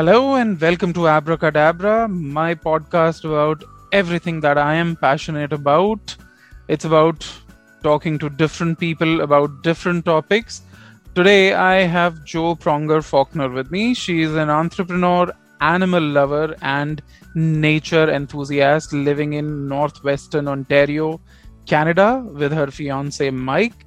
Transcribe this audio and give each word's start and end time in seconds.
Hello 0.00 0.36
and 0.36 0.58
welcome 0.58 0.94
to 0.94 1.08
Abracadabra, 1.08 2.08
my 2.08 2.54
podcast 2.54 3.26
about 3.26 3.62
everything 3.92 4.40
that 4.40 4.56
I 4.56 4.72
am 4.76 4.96
passionate 4.96 5.52
about. 5.52 6.16
It's 6.68 6.86
about 6.86 7.30
talking 7.82 8.18
to 8.20 8.30
different 8.30 8.78
people 8.78 9.20
about 9.20 9.62
different 9.62 10.06
topics. 10.06 10.62
Today 11.14 11.52
I 11.52 11.82
have 11.82 12.24
Jo 12.24 12.54
Pronger 12.54 13.04
Faulkner 13.04 13.50
with 13.50 13.70
me. 13.70 13.92
She 13.92 14.22
is 14.22 14.34
an 14.36 14.48
entrepreneur, 14.48 15.30
animal 15.60 16.02
lover, 16.02 16.56
and 16.62 17.02
nature 17.34 18.10
enthusiast 18.10 18.94
living 18.94 19.34
in 19.34 19.68
northwestern 19.68 20.48
Ontario, 20.48 21.20
Canada, 21.66 22.24
with 22.26 22.52
her 22.52 22.68
fiance 22.68 23.28
Mike. 23.28 23.84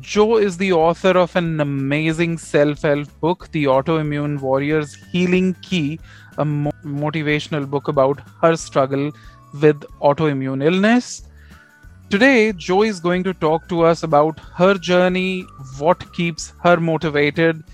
Jo 0.00 0.36
is 0.36 0.58
the 0.58 0.72
author 0.74 1.16
of 1.16 1.34
an 1.34 1.60
amazing 1.60 2.36
self 2.36 2.82
help 2.82 3.08
book, 3.20 3.48
The 3.52 3.64
Autoimmune 3.64 4.38
Warrior's 4.38 4.94
Healing 5.12 5.54
Key, 5.62 5.98
a 6.36 6.44
mo- 6.44 6.72
motivational 6.84 7.68
book 7.68 7.88
about 7.88 8.20
her 8.42 8.54
struggle 8.56 9.10
with 9.54 9.80
autoimmune 10.02 10.62
illness. 10.62 11.22
Today, 12.10 12.52
Jo 12.52 12.82
is 12.82 13.00
going 13.00 13.24
to 13.24 13.32
talk 13.32 13.66
to 13.70 13.82
us 13.82 14.02
about 14.02 14.38
her 14.56 14.74
journey, 14.74 15.46
what 15.78 16.12
keeps 16.12 16.52
her 16.62 16.76
motivated, 16.76 17.64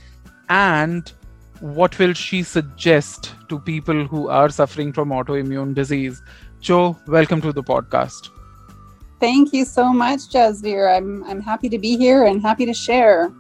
and 0.48 1.12
what 1.58 1.98
will 1.98 2.12
she 2.12 2.44
suggest 2.44 3.34
to 3.48 3.58
people 3.58 4.06
who 4.06 4.28
are 4.28 4.50
suffering 4.50 4.92
from 4.92 5.08
autoimmune 5.08 5.74
disease. 5.74 6.22
Jo, 6.60 6.96
welcome 7.08 7.40
to 7.40 7.52
the 7.52 7.62
podcast. 7.62 8.33
Thank 9.20 9.52
you 9.52 9.64
so 9.64 9.92
much, 9.92 10.20
Jasveer. 10.32 10.96
I'm 10.96 11.24
I'm 11.24 11.40
happy 11.40 11.68
to 11.68 11.78
be 11.78 11.96
here 11.96 12.24
and 12.24 12.42
happy 12.42 12.66
to 12.66 12.74
share. 12.74 13.32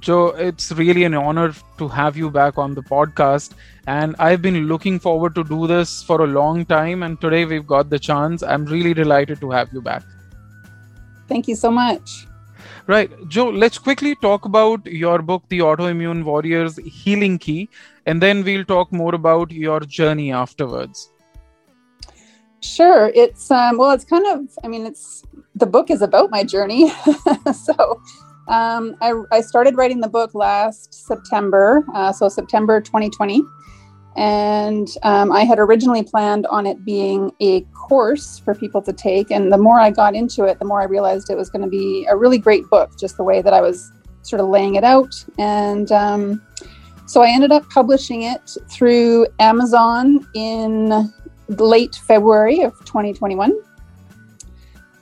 Jo, 0.00 0.28
it's 0.28 0.70
really 0.72 1.04
an 1.04 1.14
honor 1.14 1.54
to 1.78 1.88
have 1.88 2.16
you 2.16 2.30
back 2.30 2.58
on 2.58 2.74
the 2.74 2.82
podcast. 2.82 3.52
And 3.86 4.14
I've 4.18 4.42
been 4.42 4.66
looking 4.66 4.98
forward 4.98 5.34
to 5.36 5.44
do 5.44 5.66
this 5.66 6.02
for 6.02 6.22
a 6.22 6.26
long 6.26 6.64
time. 6.66 7.02
And 7.02 7.20
today 7.20 7.44
we've 7.44 7.66
got 7.66 7.88
the 7.88 7.98
chance. 7.98 8.42
I'm 8.42 8.66
really 8.66 8.92
delighted 8.92 9.40
to 9.40 9.50
have 9.50 9.72
you 9.72 9.80
back. 9.80 10.02
Thank 11.26 11.48
you 11.48 11.54
so 11.54 11.70
much. 11.70 12.26
Right. 12.86 13.10
Jo, 13.28 13.48
let's 13.48 13.78
quickly 13.78 14.14
talk 14.16 14.44
about 14.46 14.84
your 14.86 15.20
book, 15.20 15.42
The 15.48 15.60
Autoimmune 15.60 16.24
Warriors 16.24 16.76
Healing 16.78 17.38
Key, 17.38 17.68
and 18.06 18.22
then 18.22 18.42
we'll 18.42 18.64
talk 18.64 18.92
more 18.92 19.14
about 19.14 19.50
your 19.50 19.80
journey 19.80 20.32
afterwards. 20.32 21.10
Sure. 22.60 23.10
It's, 23.14 23.50
um, 23.50 23.78
well, 23.78 23.92
it's 23.92 24.04
kind 24.04 24.26
of, 24.26 24.48
I 24.64 24.68
mean, 24.68 24.86
it's, 24.86 25.22
the 25.54 25.66
book 25.66 25.90
is 25.90 26.02
about 26.02 26.30
my 26.30 26.44
journey. 26.44 26.90
so 27.52 28.00
um, 28.48 28.96
I, 29.00 29.14
I, 29.30 29.40
started 29.40 29.76
writing 29.76 30.00
the 30.00 30.08
book 30.08 30.34
last 30.34 30.94
September, 30.94 31.84
uh, 31.94 32.12
so 32.12 32.28
September 32.28 32.80
2020. 32.80 33.42
And 34.16 34.88
um, 35.04 35.30
I 35.30 35.44
had 35.44 35.58
originally 35.58 36.02
planned 36.02 36.46
on 36.46 36.66
it 36.66 36.84
being 36.84 37.30
a 37.40 37.60
course 37.72 38.40
for 38.40 38.54
people 38.54 38.82
to 38.82 38.92
take. 38.92 39.30
And 39.30 39.52
the 39.52 39.58
more 39.58 39.78
I 39.78 39.90
got 39.90 40.16
into 40.16 40.44
it, 40.44 40.58
the 40.58 40.64
more 40.64 40.80
I 40.80 40.86
realized 40.86 41.30
it 41.30 41.36
was 41.36 41.50
going 41.50 41.62
to 41.62 41.68
be 41.68 42.06
a 42.10 42.16
really 42.16 42.38
great 42.38 42.68
book, 42.68 42.98
just 42.98 43.16
the 43.16 43.22
way 43.22 43.42
that 43.42 43.52
I 43.52 43.60
was 43.60 43.92
sort 44.22 44.40
of 44.40 44.48
laying 44.48 44.74
it 44.74 44.82
out. 44.82 45.14
And 45.38 45.92
um, 45.92 46.42
so 47.06 47.22
I 47.22 47.28
ended 47.30 47.52
up 47.52 47.68
publishing 47.70 48.22
it 48.22 48.56
through 48.70 49.28
Amazon 49.38 50.26
in 50.34 51.12
late 51.48 51.94
February 51.94 52.60
of 52.62 52.72
2021 52.84 53.52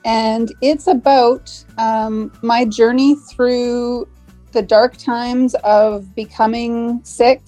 and 0.07 0.53
it's 0.61 0.87
about 0.87 1.51
um, 1.77 2.31
my 2.41 2.63
journey 2.63 3.15
through 3.15 4.07
the 4.53 4.61
dark 4.61 4.95
times 4.95 5.53
of 5.65 6.15
becoming 6.15 7.01
sick. 7.03 7.41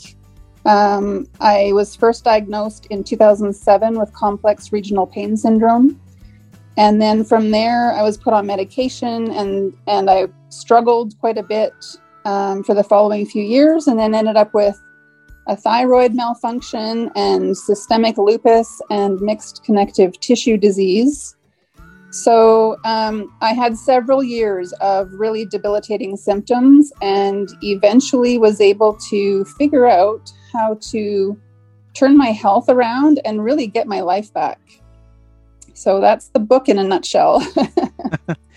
Um, 0.66 1.26
I 1.40 1.72
was 1.72 1.96
first 1.96 2.26
diagnosed 2.26 2.88
in 2.88 3.06
2007 3.06 3.98
with 3.98 4.14
complex 4.14 4.74
regional 4.74 5.08
pain 5.08 5.38
syndrome. 5.38 6.02
And 6.76 7.02
then 7.02 7.24
from 7.24 7.50
there, 7.50 7.94
I 7.94 8.04
was 8.04 8.18
put 8.18 8.34
on 8.34 8.46
medication 8.46 9.32
and, 9.32 9.74
and 9.88 10.10
I 10.10 10.28
struggled 10.50 11.18
quite 11.20 11.38
a 11.38 11.44
bit 11.44 11.74
um, 12.26 12.66
for 12.66 12.76
the 12.76 12.84
following 12.84 13.26
few 13.26 13.44
years 13.44 13.88
and 13.88 13.98
then 13.98 14.14
ended 14.14 14.36
up 14.36 14.54
with 14.54 14.78
a 15.50 15.56
thyroid 15.56 16.14
malfunction 16.14 17.12
and 17.16 17.58
systemic 17.58 18.20
lupus 18.20 18.82
and 18.92 19.20
mixed 19.20 19.64
connective 19.64 20.18
tissue 20.20 20.58
disease. 20.58 21.36
So 22.12 22.78
um, 22.86 23.36
I 23.42 23.54
had 23.54 23.76
several 23.76 24.24
years 24.24 24.74
of 24.74 25.12
really 25.12 25.46
debilitating 25.46 26.18
symptoms 26.18 26.94
and 27.02 27.50
eventually 27.64 28.38
was 28.38 28.62
able 28.62 28.94
to 29.10 29.44
figure 29.46 29.88
out 29.88 30.32
how 30.54 30.78
to 30.92 31.36
turn 31.96 32.16
my 32.16 32.28
health 32.28 32.70
around 32.70 33.20
and 33.26 33.44
really 33.44 33.66
get 33.66 33.88
my 33.88 34.02
life 34.02 34.32
back. 34.32 34.62
So 35.74 36.00
that's 36.00 36.28
the 36.28 36.40
book 36.40 36.70
in 36.70 36.78
a 36.78 36.84
nutshell. 36.84 37.42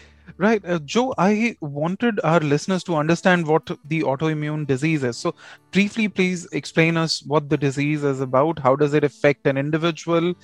right. 0.42 0.64
Uh, 0.64 0.78
Jo, 0.80 1.14
I 1.19 1.56
wanted 1.60 2.20
our 2.25 2.41
listeners 2.41 2.84
to 2.84 2.97
understand 2.97 3.47
what 3.47 3.66
the 3.86 4.03
autoimmune 4.03 4.66
disease 4.66 5.04
is. 5.04 5.16
So, 5.16 5.34
briefly, 5.70 6.08
please 6.08 6.47
explain 6.53 6.97
us 6.97 7.22
what 7.22 7.48
the 7.48 7.56
disease 7.56 8.04
is 8.04 8.20
about. 8.20 8.58
How 8.58 8.76
does 8.76 8.94
it 8.94 9.04
affect 9.04 9.47
an 9.47 9.56
individual? 9.56 10.34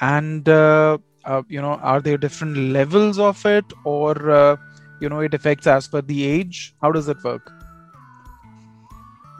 And 0.00 0.48
uh, 0.48 0.98
uh, 1.24 1.42
you 1.48 1.60
know 1.60 1.74
are 1.92 2.00
there 2.00 2.18
different 2.18 2.56
levels 2.56 3.18
of 3.18 3.44
it 3.46 3.64
or 3.84 4.30
uh, 4.30 4.56
you 5.00 5.08
know 5.08 5.20
it 5.20 5.34
affects 5.34 5.66
as 5.66 5.88
per 5.88 6.00
the 6.00 6.24
age 6.26 6.74
how 6.82 6.92
does 6.92 7.08
it 7.08 7.22
work 7.24 7.57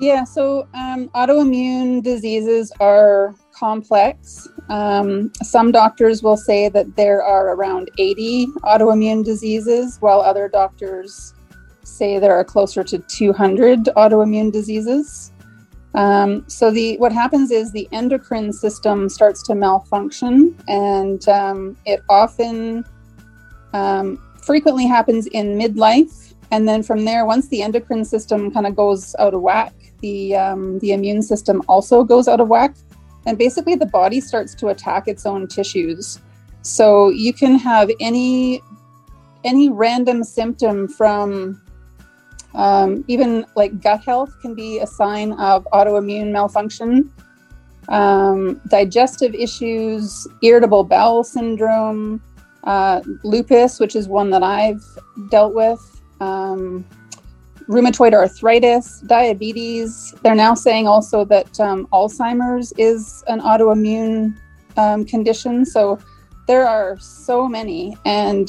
yeah 0.01 0.25
so 0.25 0.69
um, 0.75 1.09
autoimmune 1.11 2.03
diseases 2.03 2.73
are 2.81 3.35
complex. 3.59 4.49
Um, 4.69 5.33
some 5.43 5.73
doctors 5.73 6.23
will 6.23 6.37
say 6.37 6.69
that 6.69 6.97
there 6.97 7.23
are 7.23 7.55
around 7.55 7.91
80 7.99 8.47
autoimmune 8.63 9.25
diseases 9.25 9.97
while 10.01 10.21
other 10.21 10.49
doctors 10.49 11.35
say 11.83 12.19
there 12.19 12.35
are 12.35 12.45
closer 12.45 12.85
to 12.85 12.99
200 12.99 13.87
autoimmune 13.97 14.53
diseases. 14.53 15.33
Um, 15.95 16.45
so 16.49 16.71
the 16.71 16.97
what 16.99 17.13
happens 17.13 17.51
is 17.51 17.73
the 17.73 17.89
endocrine 17.93 18.53
system 18.53 19.09
starts 19.09 19.43
to 19.45 19.55
malfunction, 19.55 20.57
and 20.69 21.27
um, 21.29 21.77
it 21.87 22.03
often 22.09 22.85
um, 23.73 24.23
frequently 24.43 24.87
happens 24.87 25.27
in 25.29 25.59
midlife, 25.59 26.35
and 26.51 26.69
then 26.69 26.83
from 26.83 27.05
there, 27.05 27.25
once 27.25 27.49
the 27.49 27.63
endocrine 27.63 28.05
system 28.05 28.51
kind 28.53 28.67
of 28.67 28.77
goes 28.77 29.17
out 29.19 29.33
of 29.35 29.41
whack, 29.41 29.73
the 30.01 30.37
um, 30.37 30.79
the 30.81 30.93
immune 30.93 31.23
system 31.23 31.63
also 31.69 32.05
goes 32.05 32.29
out 32.29 32.41
of 32.41 32.49
whack, 32.49 32.75
and 33.27 33.39
basically 33.39 33.75
the 33.75 33.87
body 33.87 34.21
starts 34.21 34.55
to 34.57 34.69
attack 34.69 35.09
its 35.09 35.27
own 35.27 35.47
tissues. 35.49 36.21
So 36.63 37.09
you 37.11 37.33
can 37.33 37.59
have 37.59 37.91
any 38.01 38.61
any 39.45 39.71
random 39.71 40.25
symptom 40.25 40.89
from 40.89 41.61
um, 42.55 43.05
even 43.09 43.45
like 43.55 43.81
gut 43.81 44.03
health 44.05 44.35
can 44.43 44.55
be 44.55 44.79
a 44.79 44.87
sign 44.87 45.33
of 45.33 45.67
autoimmune 45.73 46.33
malfunction. 46.33 47.13
Um, 47.89 48.61
digestive 48.69 49.35
issues, 49.35 50.27
irritable 50.43 50.85
bowel 50.85 51.25
syndrome, 51.25 52.23
uh, 52.65 53.01
lupus, 53.25 53.81
which 53.81 53.97
is 53.97 54.09
one 54.09 54.29
that 54.31 54.43
I've 54.43 54.85
dealt 55.31 55.55
with, 55.55 55.81
um, 56.21 56.85
rheumatoid 57.69 58.15
arthritis, 58.15 59.01
diabetes. 59.07 60.15
They're 60.23 60.35
now 60.35 60.55
saying 60.55 60.89
also 60.89 61.25
that 61.27 61.61
um, 61.61 61.87
Alzheimer's 61.93 62.73
is 62.79 63.23
an 63.29 63.41
autoimmune 63.41 64.37
um, 64.77 65.05
condition. 65.05 65.67
So 65.67 65.99
there 66.47 66.67
are 66.67 66.99
so 66.99 67.47
many. 67.47 67.97
And 68.05 68.49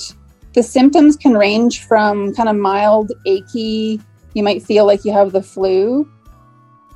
the 0.54 0.64
symptoms 0.64 1.18
can 1.18 1.36
range 1.36 1.86
from 1.86 2.34
kind 2.34 2.50
of 2.50 2.56
mild, 2.56 3.12
achy, 3.26 4.02
you 4.34 4.44
might 4.44 4.64
feel 4.64 4.86
like 4.86 5.04
you 5.04 5.12
have 5.12 5.32
the 5.32 5.44
flu, 5.44 6.10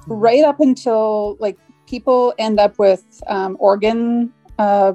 right 0.08 0.44
up 0.44 0.60
until 0.60 1.36
like 1.40 1.58
people 1.88 2.34
end 2.38 2.60
up 2.60 2.78
with 2.80 3.04
um, 3.28 3.58
organ 3.60 4.32
uh, 4.60 4.94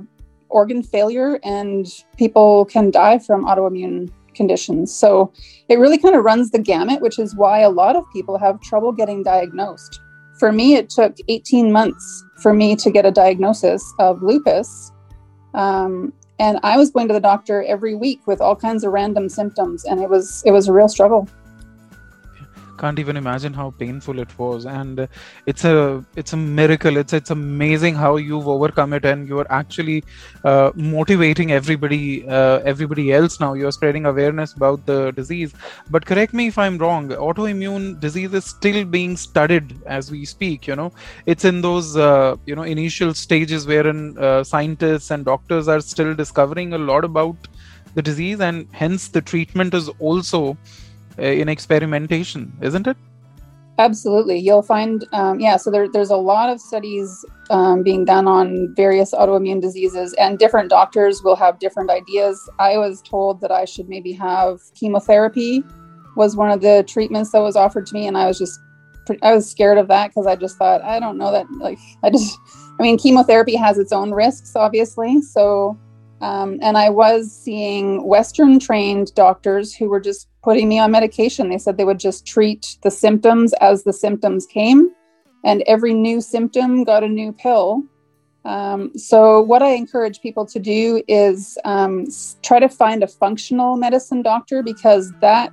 organ 0.48 0.82
failure, 0.82 1.38
and 1.44 2.04
people 2.16 2.64
can 2.64 2.90
die 2.90 3.18
from 3.18 3.44
autoimmune 3.44 4.10
conditions. 4.38 4.94
So 4.94 5.30
it 5.68 5.78
really 5.78 5.98
kind 5.98 6.16
of 6.16 6.24
runs 6.24 6.50
the 6.50 6.58
gamut, 6.58 7.02
which 7.02 7.18
is 7.18 7.36
why 7.36 7.58
a 7.60 7.68
lot 7.68 7.96
of 7.96 8.04
people 8.14 8.38
have 8.38 8.58
trouble 8.62 8.92
getting 8.92 9.22
diagnosed. 9.22 10.00
For 10.38 10.50
me, 10.52 10.76
it 10.76 10.88
took 10.88 11.14
18 11.28 11.70
months 11.70 12.24
for 12.42 12.54
me 12.54 12.76
to 12.76 12.90
get 12.90 13.04
a 13.04 13.10
diagnosis 13.10 13.82
of 13.98 14.22
lupus. 14.22 14.92
Um, 15.52 16.14
and 16.38 16.60
I 16.62 16.78
was 16.78 16.90
going 16.90 17.08
to 17.08 17.14
the 17.14 17.20
doctor 17.20 17.64
every 17.64 17.94
week 17.94 18.26
with 18.26 18.40
all 18.40 18.56
kinds 18.56 18.84
of 18.84 18.92
random 18.92 19.28
symptoms, 19.28 19.84
and 19.84 20.00
it 20.00 20.08
was 20.08 20.42
it 20.46 20.52
was 20.52 20.68
a 20.68 20.72
real 20.72 20.88
struggle. 20.88 21.28
Can't 22.78 22.98
even 22.98 23.16
imagine 23.16 23.52
how 23.52 23.70
painful 23.78 24.18
it 24.18 24.38
was. 24.38 24.66
And 24.66 25.08
it's 25.46 25.64
a 25.64 26.04
it's 26.16 26.32
a 26.32 26.36
miracle. 26.36 26.96
It's 26.96 27.12
it's 27.12 27.30
amazing 27.30 27.94
how 27.94 28.16
you've 28.16 28.48
overcome 28.48 28.92
it 28.92 29.04
and 29.04 29.28
you're 29.28 29.46
actually 29.50 30.04
uh, 30.44 30.70
motivating 30.74 31.52
everybody 31.52 32.26
uh, 32.28 32.58
everybody 32.72 33.12
else 33.12 33.40
now. 33.40 33.52
You're 33.54 33.72
spreading 33.72 34.06
awareness 34.06 34.54
about 34.54 34.86
the 34.86 35.12
disease. 35.12 35.52
But 35.90 36.06
correct 36.06 36.34
me 36.34 36.46
if 36.48 36.58
i'm 36.58 36.78
wrong 36.78 37.08
autoimmune 37.26 38.00
disease 38.00 38.32
is 38.32 38.44
still 38.44 38.84
being 38.84 39.16
studied 39.16 39.74
as 39.86 40.10
we 40.10 40.24
speak 40.24 40.66
you 40.66 40.76
know. 40.76 40.92
It's 41.26 41.44
in 41.44 41.60
those 41.60 41.96
uh, 41.96 42.36
you 42.46 42.54
know 42.54 42.62
initial 42.62 43.14
stages 43.14 43.66
wherein 43.66 44.16
uh, 44.18 44.44
scientists 44.44 45.10
and 45.10 45.24
doctors 45.24 45.68
are 45.68 45.80
still 45.80 46.14
discovering 46.14 46.72
a 46.74 46.78
lot 46.78 47.04
about 47.04 47.36
the 47.94 48.02
disease 48.02 48.40
and 48.40 48.68
hence 48.72 49.08
the 49.08 49.20
treatment 49.20 49.74
is 49.74 49.88
also 49.98 50.56
in 51.18 51.48
experimentation, 51.48 52.56
isn't 52.60 52.86
it? 52.86 52.96
Absolutely. 53.80 54.38
You'll 54.38 54.62
find, 54.62 55.06
um, 55.12 55.38
yeah, 55.38 55.56
so 55.56 55.70
there, 55.70 55.88
there's 55.88 56.10
a 56.10 56.16
lot 56.16 56.50
of 56.50 56.60
studies 56.60 57.24
um, 57.50 57.84
being 57.84 58.04
done 58.04 58.26
on 58.26 58.74
various 58.74 59.12
autoimmune 59.12 59.60
diseases, 59.60 60.14
and 60.14 60.36
different 60.36 60.68
doctors 60.68 61.22
will 61.22 61.36
have 61.36 61.60
different 61.60 61.88
ideas. 61.88 62.50
I 62.58 62.76
was 62.76 63.00
told 63.02 63.40
that 63.40 63.52
I 63.52 63.64
should 63.64 63.88
maybe 63.88 64.12
have 64.14 64.60
chemotherapy, 64.74 65.62
was 66.16 66.34
one 66.34 66.50
of 66.50 66.60
the 66.60 66.84
treatments 66.88 67.30
that 67.30 67.38
was 67.38 67.54
offered 67.54 67.86
to 67.86 67.94
me, 67.94 68.08
and 68.08 68.18
I 68.18 68.26
was 68.26 68.36
just, 68.36 68.58
I 69.22 69.32
was 69.32 69.48
scared 69.48 69.78
of 69.78 69.86
that 69.88 70.08
because 70.08 70.26
I 70.26 70.34
just 70.34 70.58
thought, 70.58 70.82
I 70.82 70.98
don't 70.98 71.16
know 71.16 71.30
that, 71.30 71.46
like, 71.60 71.78
I 72.02 72.10
just, 72.10 72.36
I 72.80 72.82
mean, 72.82 72.98
chemotherapy 72.98 73.54
has 73.54 73.78
its 73.78 73.92
own 73.92 74.10
risks, 74.10 74.56
obviously. 74.56 75.22
So, 75.22 75.78
um, 76.20 76.58
and 76.62 76.76
I 76.76 76.90
was 76.90 77.32
seeing 77.32 78.04
Western 78.04 78.58
trained 78.58 79.14
doctors 79.14 79.74
who 79.74 79.88
were 79.88 80.00
just 80.00 80.28
putting 80.42 80.68
me 80.68 80.78
on 80.78 80.90
medication. 80.90 81.48
They 81.48 81.58
said 81.58 81.76
they 81.76 81.84
would 81.84 82.00
just 82.00 82.26
treat 82.26 82.78
the 82.82 82.90
symptoms 82.90 83.52
as 83.60 83.84
the 83.84 83.92
symptoms 83.92 84.46
came, 84.46 84.90
and 85.44 85.62
every 85.66 85.94
new 85.94 86.20
symptom 86.20 86.84
got 86.84 87.04
a 87.04 87.08
new 87.08 87.32
pill. 87.32 87.82
Um, 88.44 88.96
so, 88.96 89.40
what 89.42 89.62
I 89.62 89.70
encourage 89.70 90.20
people 90.20 90.46
to 90.46 90.58
do 90.58 91.02
is 91.06 91.58
um, 91.64 92.06
try 92.42 92.58
to 92.58 92.68
find 92.68 93.02
a 93.02 93.08
functional 93.08 93.76
medicine 93.76 94.22
doctor 94.22 94.62
because 94.62 95.12
that 95.20 95.52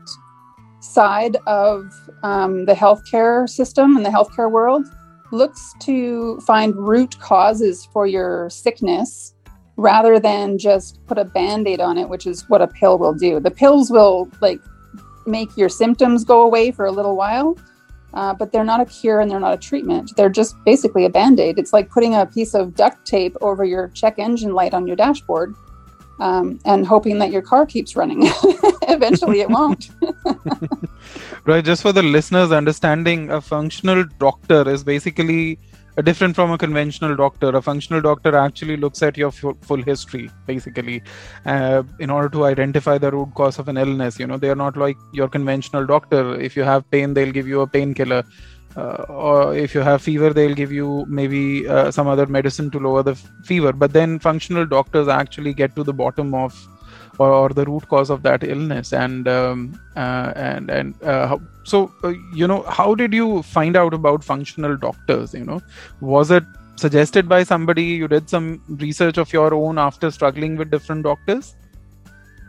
side 0.79 1.35
of 1.45 1.91
um, 2.23 2.65
the 2.65 2.73
healthcare 2.73 3.49
system 3.49 3.97
and 3.97 4.05
the 4.05 4.09
healthcare 4.09 4.51
world 4.51 4.85
looks 5.31 5.73
to 5.81 6.39
find 6.41 6.75
root 6.75 7.19
causes 7.19 7.87
for 7.91 8.07
your 8.07 8.49
sickness 8.49 9.34
rather 9.77 10.19
than 10.19 10.57
just 10.57 11.05
put 11.05 11.17
a 11.17 11.25
band-aid 11.25 11.79
on 11.79 11.97
it 11.97 12.07
which 12.07 12.25
is 12.25 12.47
what 12.49 12.61
a 12.61 12.67
pill 12.67 12.97
will 12.97 13.13
do. 13.13 13.39
The 13.39 13.51
pills 13.51 13.91
will 13.91 14.29
like 14.41 14.61
make 15.25 15.55
your 15.57 15.69
symptoms 15.69 16.23
go 16.23 16.43
away 16.43 16.71
for 16.71 16.85
a 16.85 16.91
little 16.91 17.15
while 17.15 17.57
uh, 18.15 18.33
but 18.33 18.51
they're 18.51 18.63
not 18.63 18.79
a 18.79 18.85
cure 18.85 19.19
and 19.19 19.29
they're 19.29 19.39
not 19.39 19.53
a 19.53 19.57
treatment. 19.57 20.15
They're 20.15 20.29
just 20.29 20.55
basically 20.63 21.03
a 21.05 21.09
band-aid. 21.09 21.59
It's 21.59 21.73
like 21.73 21.89
putting 21.89 22.15
a 22.15 22.25
piece 22.25 22.55
of 22.55 22.73
duct 22.73 23.05
tape 23.05 23.35
over 23.41 23.65
your 23.65 23.89
check 23.89 24.17
engine 24.17 24.53
light 24.53 24.73
on 24.73 24.87
your 24.87 24.95
dashboard 24.95 25.53
um, 26.19 26.59
and 26.63 26.87
hoping 26.87 27.19
that 27.19 27.31
your 27.31 27.41
car 27.41 27.65
keeps 27.65 27.95
running. 27.95 28.21
Eventually 28.87 29.41
it 29.41 29.49
won't. 29.49 29.89
Right 31.45 31.63
just 31.63 31.83
for 31.83 31.91
the 31.91 32.01
listeners 32.01 32.51
understanding 32.51 33.29
a 33.29 33.39
functional 33.39 34.03
doctor 34.17 34.67
is 34.67 34.83
basically 34.83 35.59
different 36.01 36.35
from 36.35 36.51
a 36.51 36.57
conventional 36.57 37.15
doctor. 37.15 37.49
A 37.49 37.61
functional 37.61 38.01
doctor 38.01 38.35
actually 38.35 38.77
looks 38.77 39.01
at 39.01 39.17
your 39.17 39.31
full, 39.31 39.57
full 39.61 39.81
history 39.81 40.29
basically 40.45 41.01
uh, 41.45 41.83
in 41.99 42.09
order 42.09 42.29
to 42.29 42.45
identify 42.45 42.97
the 42.97 43.11
root 43.11 43.33
cause 43.35 43.59
of 43.59 43.67
an 43.67 43.77
illness. 43.77 44.19
You 44.19 44.27
know 44.27 44.37
they 44.37 44.49
are 44.49 44.55
not 44.55 44.77
like 44.77 44.97
your 45.13 45.29
conventional 45.29 45.85
doctor. 45.85 46.39
If 46.39 46.55
you 46.55 46.63
have 46.63 46.89
pain 46.91 47.13
they'll 47.13 47.31
give 47.31 47.47
you 47.47 47.61
a 47.61 47.67
painkiller. 47.67 48.23
Uh, 48.77 49.05
or 49.07 49.55
if 49.55 49.73
you 49.73 49.79
have 49.79 50.01
fever 50.01 50.33
they'll 50.33 50.53
give 50.53 50.69
you 50.69 51.05
maybe 51.07 51.65
uh, 51.65 51.89
some 51.89 52.07
other 52.07 52.25
medicine 52.25 52.69
to 52.69 52.77
lower 52.77 53.01
the 53.01 53.11
f- 53.11 53.31
fever. 53.45 53.71
But 53.71 53.93
then 53.93 54.19
functional 54.19 54.65
doctors 54.65 55.07
actually 55.07 55.53
get 55.53 55.77
to 55.77 55.83
the 55.83 55.93
bottom 55.93 56.33
of 56.33 56.53
or, 57.17 57.31
or 57.31 57.49
the 57.49 57.63
root 57.63 57.87
cause 57.87 58.09
of 58.09 58.21
that 58.23 58.43
illness. 58.43 58.91
And 58.91 59.29
um, 59.29 59.79
uh, 59.95 60.33
and 60.35 60.69
and 60.69 61.01
uh, 61.03 61.37
so 61.65 61.91
uh, 62.03 62.13
you 62.33 62.47
know 62.47 62.61
how 62.63 62.93
did 62.95 63.13
you 63.13 63.41
find 63.43 63.75
out 63.75 63.93
about 63.93 64.23
functional 64.23 64.77
doctors 64.77 65.33
you 65.33 65.43
know 65.43 65.61
was 65.99 66.31
it 66.31 66.43
suggested 66.77 67.27
by 67.27 67.43
somebody 67.43 67.83
you 67.83 68.07
did 68.07 68.29
some 68.29 68.61
research 68.85 69.17
of 69.17 69.31
your 69.33 69.53
own 69.53 69.77
after 69.77 70.11
struggling 70.11 70.57
with 70.57 70.69
different 70.71 71.03
doctors 71.03 71.55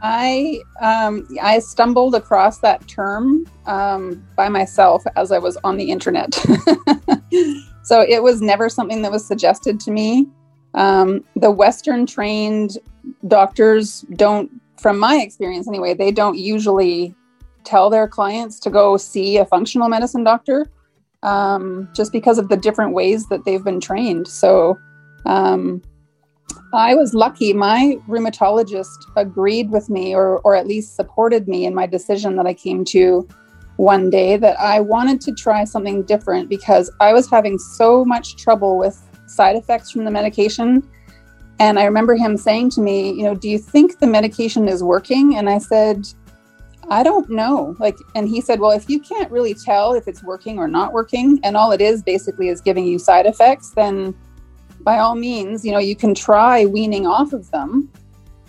I 0.02 0.60
um, 0.80 1.26
I 1.42 1.58
stumbled 1.58 2.14
across 2.14 2.58
that 2.58 2.86
term 2.86 3.46
um, 3.66 4.24
by 4.36 4.48
myself 4.48 5.02
as 5.16 5.32
I 5.32 5.38
was 5.38 5.56
on 5.64 5.78
the 5.78 5.90
internet. 5.90 6.34
so 7.82 8.02
it 8.02 8.22
was 8.22 8.42
never 8.42 8.68
something 8.68 9.02
that 9.02 9.10
was 9.10 9.26
suggested 9.26 9.80
to 9.80 9.90
me. 9.90 10.28
Um, 10.74 11.24
the 11.36 11.50
Western 11.50 12.04
trained 12.04 12.78
doctors 13.26 14.02
don't, 14.14 14.50
from 14.76 14.98
my 14.98 15.16
experience 15.16 15.66
anyway, 15.66 15.94
they 15.94 16.12
don't 16.12 16.36
usually 16.36 17.14
tell 17.66 17.90
their 17.90 18.08
clients 18.08 18.58
to 18.60 18.70
go 18.70 18.96
see 18.96 19.36
a 19.36 19.44
functional 19.44 19.88
medicine 19.88 20.24
doctor 20.24 20.66
um, 21.22 21.88
just 21.94 22.12
because 22.12 22.38
of 22.38 22.48
the 22.48 22.56
different 22.56 22.92
ways 22.94 23.28
that 23.28 23.44
they've 23.44 23.64
been 23.64 23.80
trained. 23.80 24.28
So 24.28 24.78
um, 25.26 25.82
I 26.72 26.94
was 26.94 27.12
lucky. 27.12 27.52
My 27.52 27.96
rheumatologist 28.08 29.10
agreed 29.16 29.70
with 29.70 29.90
me, 29.90 30.14
or, 30.14 30.38
or 30.40 30.54
at 30.54 30.66
least 30.66 30.96
supported 30.96 31.48
me 31.48 31.66
in 31.66 31.74
my 31.74 31.86
decision 31.86 32.36
that 32.36 32.46
I 32.46 32.54
came 32.54 32.84
to 32.86 33.28
one 33.76 34.08
day 34.08 34.36
that 34.38 34.58
I 34.58 34.80
wanted 34.80 35.20
to 35.22 35.32
try 35.32 35.64
something 35.64 36.02
different 36.04 36.48
because 36.48 36.90
I 37.00 37.12
was 37.12 37.28
having 37.28 37.58
so 37.58 38.04
much 38.04 38.36
trouble 38.36 38.78
with 38.78 38.98
side 39.26 39.56
effects 39.56 39.90
from 39.90 40.04
the 40.04 40.10
medication 40.10 40.82
and 41.58 41.78
I 41.78 41.84
remember 41.84 42.14
him 42.16 42.36
saying 42.36 42.70
to 42.70 42.80
me, 42.80 43.12
you 43.12 43.22
know, 43.22 43.34
do 43.34 43.48
you 43.48 43.58
think 43.58 43.98
the 43.98 44.06
medication 44.06 44.68
is 44.68 44.82
working? 44.82 45.36
And 45.36 45.48
I 45.48 45.58
said, 45.58 46.06
I 46.88 47.03
don't 47.03 47.29
know. 47.29 47.75
Like, 47.79 47.97
and 48.15 48.29
he 48.29 48.41
said, 48.41 48.61
well, 48.61 48.71
if 48.71 48.88
you 48.88 49.00
can't 49.00 49.31
really 49.31 49.55
tell 49.55 49.94
if 49.94 50.06
it's 50.06 50.23
working 50.23 50.59
or 50.59 50.69
not 50.69 50.93
working, 50.93 51.41
and 51.43 51.56
all 51.56 51.73
it 51.73 51.81
is 51.81 52.03
basically 52.03 52.49
is 52.49 52.61
giving 52.61 52.85
you 52.85 52.99
side 52.99 53.27
effects, 53.27 53.71
then 53.71 54.15
by 54.81 54.99
all 54.99 55.17
means, 55.17 55.65
you 55.65 55.73
know, 55.73 55.79
you 55.79 55.97
can 55.97 56.15
try 56.15 56.65
weaning 56.65 57.06
off 57.06 57.33
of 57.33 57.50
them 57.50 57.91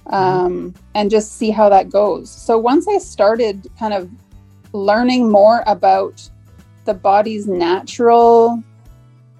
um, 0.08 0.74
and 0.94 1.10
just 1.10 1.38
see 1.38 1.50
how 1.50 1.68
that 1.70 1.90
goes. 1.90 2.30
So 2.30 2.58
once 2.58 2.88
I 2.88 3.00
started 3.00 3.68
kind 3.80 3.94
of 3.94 4.10
learning 4.72 5.32
more 5.32 5.64
about 5.66 6.30
the 6.86 6.94
body's 6.94 7.48
natural 7.48 8.64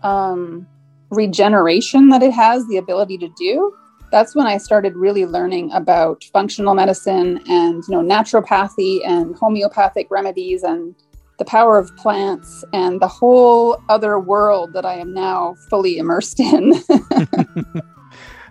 um, 0.04 0.68
regeneration 1.12 2.10
that 2.10 2.24
it 2.24 2.34
has 2.34 2.68
the 2.68 2.78
ability 2.78 3.18
to 3.20 3.30
do 3.38 3.78
that's 4.12 4.36
when 4.36 4.48
i 4.48 4.58
started 4.58 4.96
really 4.96 5.26
learning 5.26 5.72
about 5.74 6.24
functional 6.34 6.74
medicine 6.74 7.42
and 7.48 7.84
you 7.88 7.96
know 7.96 8.02
naturopathy 8.02 9.00
and 9.06 9.36
homeopathic 9.36 10.08
remedies 10.10 10.64
and 10.64 10.96
the 11.40 11.46
power 11.46 11.78
of 11.78 11.96
plants 11.98 12.64
and 12.74 13.00
the 13.00 13.08
whole 13.08 13.82
other 13.90 14.20
world 14.20 14.74
that 14.74 14.86
i 14.86 14.96
am 14.96 15.14
now 15.14 15.56
fully 15.70 15.98
immersed 15.98 16.40
in. 16.40 16.74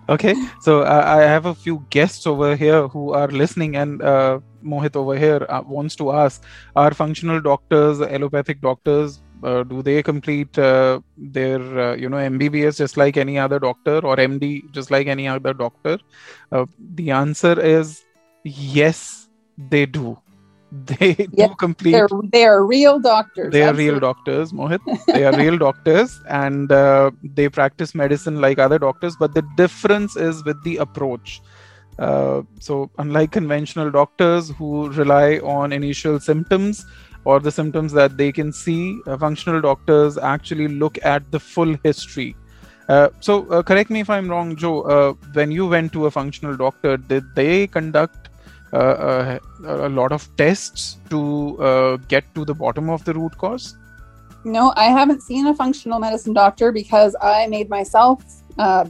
Okay 0.09 0.33
so 0.61 0.83
uh, 0.83 1.03
i 1.05 1.21
have 1.21 1.45
a 1.47 1.53
few 1.53 1.85
guests 1.89 2.25
over 2.25 2.55
here 2.55 2.87
who 2.87 3.11
are 3.11 3.27
listening 3.27 3.75
and 3.75 4.01
uh, 4.01 4.39
mohit 4.63 4.95
over 4.95 5.17
here 5.17 5.45
uh, 5.49 5.61
wants 5.67 5.97
to 5.97 6.11
ask 6.13 6.45
are 6.77 6.93
functional 6.93 7.41
doctors 7.41 7.99
allopathic 7.99 8.61
doctors 8.61 9.19
uh, 9.43 9.63
do 9.63 9.81
they 9.81 10.01
complete 10.01 10.57
uh, 10.57 10.99
their 11.17 11.61
uh, 11.79 11.95
you 11.95 12.09
know 12.09 12.17
mbbs 12.17 12.77
just 12.77 12.97
like 12.97 13.17
any 13.17 13.37
other 13.37 13.59
doctor 13.59 13.97
or 13.99 14.15
md 14.15 14.71
just 14.71 14.91
like 14.91 15.07
any 15.07 15.27
other 15.27 15.53
doctor? 15.53 15.97
Uh, 16.51 16.65
the 16.95 17.11
answer 17.11 17.59
is 17.59 18.03
yes 18.43 19.29
they 19.57 19.85
do. 19.85 20.17
They 20.99 21.13
do 21.13 21.47
complete 21.57 21.93
they're, 21.93 22.09
they're 22.29 22.61
real 22.61 22.99
doctors 22.99 23.53
they 23.53 23.63
are 23.63 23.73
real 23.73 24.01
doctors 24.01 24.51
mohit. 24.51 24.79
They 25.07 25.23
are 25.23 25.31
real 25.37 25.57
doctors 25.65 26.19
and 26.29 26.69
uh, 26.69 27.11
they 27.23 27.47
practice 27.47 27.95
medicine 27.95 28.41
like 28.41 28.59
other 28.59 28.77
doctors 28.77 29.15
but 29.17 29.33
the 29.33 29.43
difference 29.55 30.17
is 30.17 30.43
with 30.43 30.61
the 30.65 30.75
approach. 30.77 31.41
Uh, 31.97 32.41
so 32.59 32.91
unlike 32.97 33.31
conventional 33.31 33.89
doctors 33.89 34.49
who 34.49 34.89
rely 34.91 35.37
on 35.37 35.71
initial 35.71 36.19
symptoms 36.19 36.85
or 37.27 37.39
the 37.45 37.51
symptoms 37.51 37.91
that 37.91 38.15
they 38.19 38.31
can 38.31 38.51
see, 38.57 39.01
uh, 39.05 39.17
functional 39.17 39.59
doctors 39.59 40.17
actually 40.17 40.67
look 40.81 40.97
at 41.13 41.29
the 41.29 41.39
full 41.39 41.75
history. 41.83 42.35
Uh, 42.87 43.09
so, 43.19 43.33
uh, 43.49 43.61
correct 43.61 43.89
me 43.89 43.99
if 43.99 44.09
I'm 44.09 44.29
wrong, 44.29 44.55
Jo. 44.55 44.81
Uh, 44.83 45.13
when 45.33 45.51
you 45.51 45.67
went 45.67 45.91
to 45.97 46.05
a 46.05 46.11
functional 46.11 46.55
doctor, 46.55 46.95
did 46.95 47.25
they 47.35 47.67
conduct 47.67 48.29
uh, 48.71 49.39
a 49.65 49.89
lot 49.89 50.13
of 50.13 50.29
tests 50.37 50.97
to 51.09 51.99
get 52.07 52.23
to 52.35 52.45
the 52.45 52.55
bottom 52.63 52.89
of 52.89 53.03
the 53.03 53.13
root 53.13 53.37
cause? 53.37 53.75
No, 54.45 54.71
I 54.77 54.85
haven't 54.85 55.21
seen 55.21 55.47
a 55.47 55.53
functional 55.53 55.99
medicine 55.99 56.33
doctor 56.33 56.71
because 56.71 57.13
I 57.21 57.47
made 57.47 57.69
myself 57.69 58.23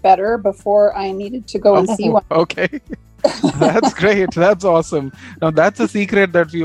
better 0.08 0.38
before 0.38 0.96
I 0.96 1.12
needed 1.12 1.48
to 1.48 1.58
go 1.58 1.76
and 1.76 1.90
see 1.90 2.10
one 2.10 2.24
Okay. 2.44 2.82
that's 3.60 3.94
great. 3.94 4.32
That's 4.32 4.64
awesome. 4.64 5.12
Now 5.42 5.52
that's 5.52 5.80
a 5.80 5.88
secret 5.88 6.32
that 6.34 6.52
we 6.52 6.64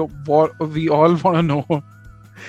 we 0.67 0.89
all 0.89 1.15
want 1.17 1.37
to 1.37 1.43
know. 1.43 1.83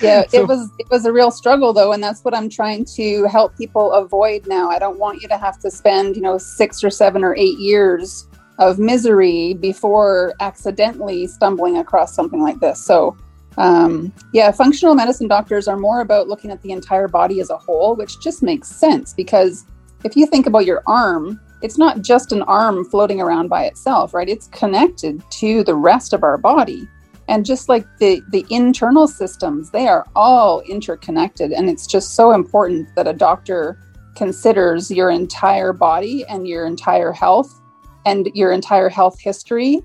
yeah 0.02 0.26
so, 0.26 0.40
it 0.40 0.48
was 0.48 0.70
it 0.78 0.90
was 0.90 1.04
a 1.04 1.12
real 1.12 1.30
struggle 1.30 1.72
though 1.72 1.92
and 1.92 2.02
that's 2.02 2.24
what 2.24 2.34
i'm 2.34 2.48
trying 2.48 2.84
to 2.84 3.24
help 3.26 3.56
people 3.56 3.92
avoid 3.92 4.46
now 4.46 4.68
i 4.68 4.78
don't 4.78 4.98
want 4.98 5.22
you 5.22 5.28
to 5.28 5.36
have 5.36 5.58
to 5.58 5.70
spend 5.70 6.16
you 6.16 6.22
know 6.22 6.38
six 6.38 6.82
or 6.82 6.90
seven 6.90 7.22
or 7.22 7.34
eight 7.36 7.58
years 7.58 8.26
of 8.58 8.78
misery 8.78 9.54
before 9.54 10.34
accidentally 10.40 11.26
stumbling 11.26 11.78
across 11.78 12.14
something 12.14 12.42
like 12.42 12.58
this 12.60 12.84
so 12.84 13.16
um, 13.56 14.12
yeah 14.32 14.50
functional 14.50 14.96
medicine 14.96 15.28
doctors 15.28 15.68
are 15.68 15.76
more 15.76 16.00
about 16.00 16.26
looking 16.26 16.50
at 16.50 16.60
the 16.62 16.72
entire 16.72 17.06
body 17.06 17.38
as 17.40 17.50
a 17.50 17.56
whole 17.56 17.94
which 17.94 18.18
just 18.20 18.42
makes 18.42 18.68
sense 18.68 19.14
because 19.14 19.64
if 20.02 20.16
you 20.16 20.26
think 20.26 20.46
about 20.46 20.66
your 20.66 20.82
arm 20.88 21.40
it's 21.62 21.78
not 21.78 22.02
just 22.02 22.32
an 22.32 22.42
arm 22.42 22.84
floating 22.84 23.20
around 23.20 23.48
by 23.48 23.64
itself 23.64 24.14
right? 24.14 24.28
It's 24.28 24.48
connected 24.48 25.22
to 25.30 25.64
the 25.64 25.74
rest 25.74 26.12
of 26.12 26.22
our 26.22 26.38
body. 26.38 26.88
And 27.26 27.46
just 27.46 27.70
like 27.70 27.86
the 27.98 28.20
the 28.30 28.44
internal 28.50 29.08
systems 29.08 29.70
they 29.70 29.88
are 29.88 30.06
all 30.14 30.60
interconnected. 30.62 31.52
And 31.52 31.70
it's 31.70 31.86
just 31.86 32.14
so 32.14 32.32
important 32.32 32.94
that 32.96 33.08
a 33.08 33.14
doctor 33.14 33.78
considers 34.14 34.90
your 34.90 35.10
entire 35.10 35.72
body 35.72 36.24
and 36.28 36.46
your 36.46 36.66
entire 36.66 37.12
health 37.12 37.60
and 38.06 38.28
your 38.34 38.52
entire 38.52 38.88
health 38.88 39.18
history 39.18 39.80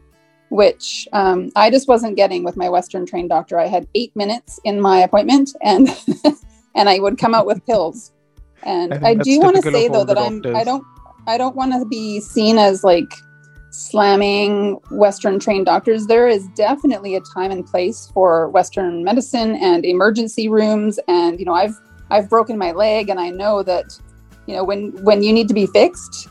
which 0.50 1.08
um, 1.14 1.52
i 1.56 1.70
just 1.70 1.88
wasn't 1.88 2.16
getting 2.16 2.44
with 2.44 2.58
my 2.58 2.68
western 2.70 3.06
trained 3.06 3.30
doctor. 3.30 3.60
I 3.60 3.68
had 3.68 3.88
eight 3.96 4.16
minutes 4.16 4.60
in 4.64 4.82
my 4.82 5.00
appointment 5.00 5.52
and 5.62 5.88
and 6.76 6.90
i 6.90 7.00
would 7.00 7.18
come 7.18 7.34
out 7.34 7.46
with 7.46 7.66
pills. 7.68 8.12
And 8.64 8.94
i, 8.94 9.10
I 9.10 9.14
do 9.16 9.40
want 9.40 9.56
to 9.56 9.62
say 9.62 9.88
though 9.88 10.04
that 10.04 10.18
i'm 10.18 10.42
i 10.56 10.64
don't 10.64 10.84
i 11.29 11.38
don't 11.38 11.55
want 11.55 11.71
to 11.71 11.86
be 11.86 12.19
seen 12.19 12.57
as 12.57 12.83
like 12.83 13.13
slamming 13.71 14.79
Western 14.91 15.39
trained 15.39 15.65
doctors. 15.65 16.07
There 16.07 16.27
is 16.27 16.48
definitely 16.55 17.15
a 17.15 17.21
time 17.21 17.51
and 17.51 17.65
place 17.65 18.09
for 18.13 18.50
Western 18.50 19.03
medicine 19.03 19.55
and 19.55 19.86
emergency 19.86 20.50
rooms. 20.50 21.00
And 21.07 21.39
you 21.39 21.45
know, 21.45 21.53
I've 21.53 21.79
I've 22.09 22.29
broken 22.29 22.57
my 22.57 22.71
leg, 22.71 23.09
and 23.09 23.19
I 23.19 23.29
know 23.29 23.63
that 23.63 23.98
you 24.48 24.55
know 24.55 24.63
when 24.63 24.91
when 25.03 25.24
you 25.24 25.31
need 25.31 25.48
to 25.48 25.53
be 25.53 25.67
fixed, 25.67 26.29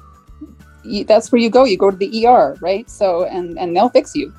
you, 0.84 1.04
that's 1.04 1.30
where 1.30 1.40
you 1.40 1.50
go. 1.50 1.64
You 1.64 1.76
go 1.76 1.90
to 1.90 1.96
the 1.96 2.26
ER, 2.26 2.56
right? 2.60 2.88
So 2.90 3.24
and 3.24 3.58
and 3.58 3.76
they'll 3.76 3.90
fix 3.90 4.14
you. 4.14 4.32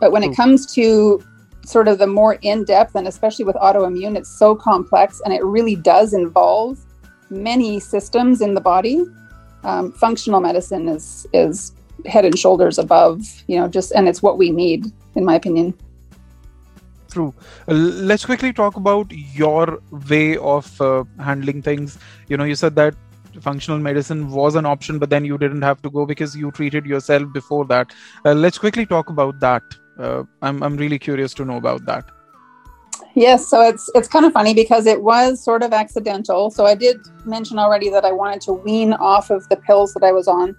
But 0.00 0.12
when 0.12 0.22
it 0.22 0.28
hmm. 0.28 0.34
comes 0.34 0.72
to 0.74 1.22
sort 1.64 1.88
of 1.88 1.98
the 1.98 2.06
more 2.06 2.34
in 2.42 2.64
depth, 2.64 2.94
and 2.94 3.08
especially 3.08 3.44
with 3.44 3.56
autoimmune, 3.56 4.16
it's 4.16 4.30
so 4.30 4.54
complex, 4.54 5.20
and 5.24 5.32
it 5.32 5.42
really 5.42 5.76
does 5.76 6.12
involve 6.12 6.78
many 7.30 7.80
systems 7.80 8.40
in 8.40 8.54
the 8.54 8.60
body. 8.60 9.04
Um, 9.64 9.92
functional 9.92 10.40
medicine 10.40 10.88
is 10.88 11.26
is 11.32 11.72
head 12.06 12.24
and 12.24 12.38
shoulders 12.38 12.78
above 12.78 13.24
you 13.46 13.58
know 13.58 13.66
just 13.66 13.92
and 13.92 14.08
it's 14.08 14.22
what 14.22 14.36
we 14.38 14.50
need 14.50 14.92
in 15.14 15.24
my 15.24 15.34
opinion. 15.34 15.74
True. 17.10 17.32
Uh, 17.68 17.74
let's 17.74 18.24
quickly 18.24 18.52
talk 18.52 18.76
about 18.76 19.10
your 19.12 19.78
way 20.08 20.36
of 20.36 20.80
uh, 20.80 21.04
handling 21.18 21.62
things. 21.62 21.98
You 22.28 22.36
know 22.36 22.44
you 22.44 22.54
said 22.54 22.74
that 22.76 22.94
functional 23.40 23.78
medicine 23.78 24.30
was 24.30 24.54
an 24.54 24.64
option 24.64 24.98
but 24.98 25.10
then 25.10 25.24
you 25.24 25.36
didn't 25.36 25.62
have 25.62 25.82
to 25.82 25.90
go 25.90 26.06
because 26.06 26.36
you 26.36 26.50
treated 26.52 26.86
yourself 26.86 27.32
before 27.32 27.64
that. 27.66 27.92
Uh, 28.24 28.34
let's 28.34 28.58
quickly 28.58 28.86
talk 28.86 29.10
about 29.10 29.40
that. 29.40 29.62
Uh, 29.98 30.24
I'm, 30.42 30.62
I'm 30.62 30.76
really 30.76 30.98
curious 30.98 31.34
to 31.34 31.44
know 31.44 31.56
about 31.56 31.84
that 31.86 32.10
yes 33.14 33.48
so 33.48 33.60
it's 33.60 33.90
it's 33.94 34.08
kind 34.08 34.24
of 34.24 34.32
funny 34.32 34.54
because 34.54 34.86
it 34.86 35.02
was 35.02 35.42
sort 35.42 35.62
of 35.62 35.72
accidental. 35.72 36.50
So 36.50 36.66
i 36.66 36.74
did 36.74 36.96
mention 37.24 37.58
already 37.58 37.88
that 37.90 38.04
i 38.04 38.12
wanted 38.12 38.40
to 38.42 38.52
wean 38.52 38.92
off 38.94 39.30
of 39.30 39.48
the 39.48 39.56
pills 39.56 39.94
that 39.94 40.02
i 40.02 40.12
was 40.12 40.28
on. 40.28 40.56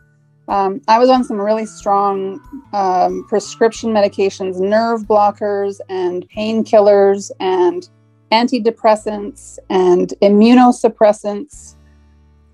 Um, 0.48 0.82
I 0.88 1.00
was 1.00 1.10
on 1.10 1.24
some 1.24 1.42
really 1.42 1.66
strong 1.66 2.40
um, 2.74 3.26
prescription 3.28 3.92
medications, 3.92 4.60
nerve 4.60 5.02
blockers, 5.02 5.80
and 5.90 6.28
painkillers, 6.30 7.32
and 7.40 7.90
antidepressants, 8.32 9.58
and 9.70 10.14
immunosuppressants. 10.22 11.76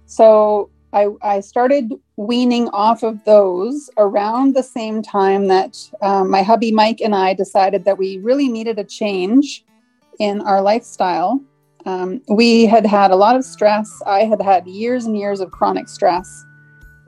So 0.06 0.70
I, 0.94 1.08
I, 1.22 1.40
started 1.40 1.94
weaning 2.18 2.68
off 2.70 3.04
of 3.04 3.24
those 3.24 3.90
around 3.98 4.56
the 4.56 4.64
same 4.64 5.02
time 5.02 5.48
that 5.48 5.78
um, 6.02 6.30
my 6.30 6.44
hubby 6.44 6.72
Mike 6.72 7.00
and 7.02 7.16
I 7.16 7.34
decided 7.34 7.86
that 7.86 7.98
we 7.98 8.18
really 8.20 8.50
needed 8.50 8.78
a 8.78 8.84
change 8.84 9.64
in 10.22 10.40
our 10.42 10.62
lifestyle. 10.62 11.42
Um, 11.88 12.22
we 12.30 12.68
had 12.68 12.86
had 12.86 13.10
a 13.10 13.16
lot 13.16 13.36
of 13.36 13.44
stress. 13.44 13.90
I 14.06 14.20
had 14.20 14.40
had 14.40 14.68
years 14.68 15.06
and 15.06 15.18
years 15.18 15.40
of 15.40 15.50
chronic 15.50 15.90
stress 15.90 16.46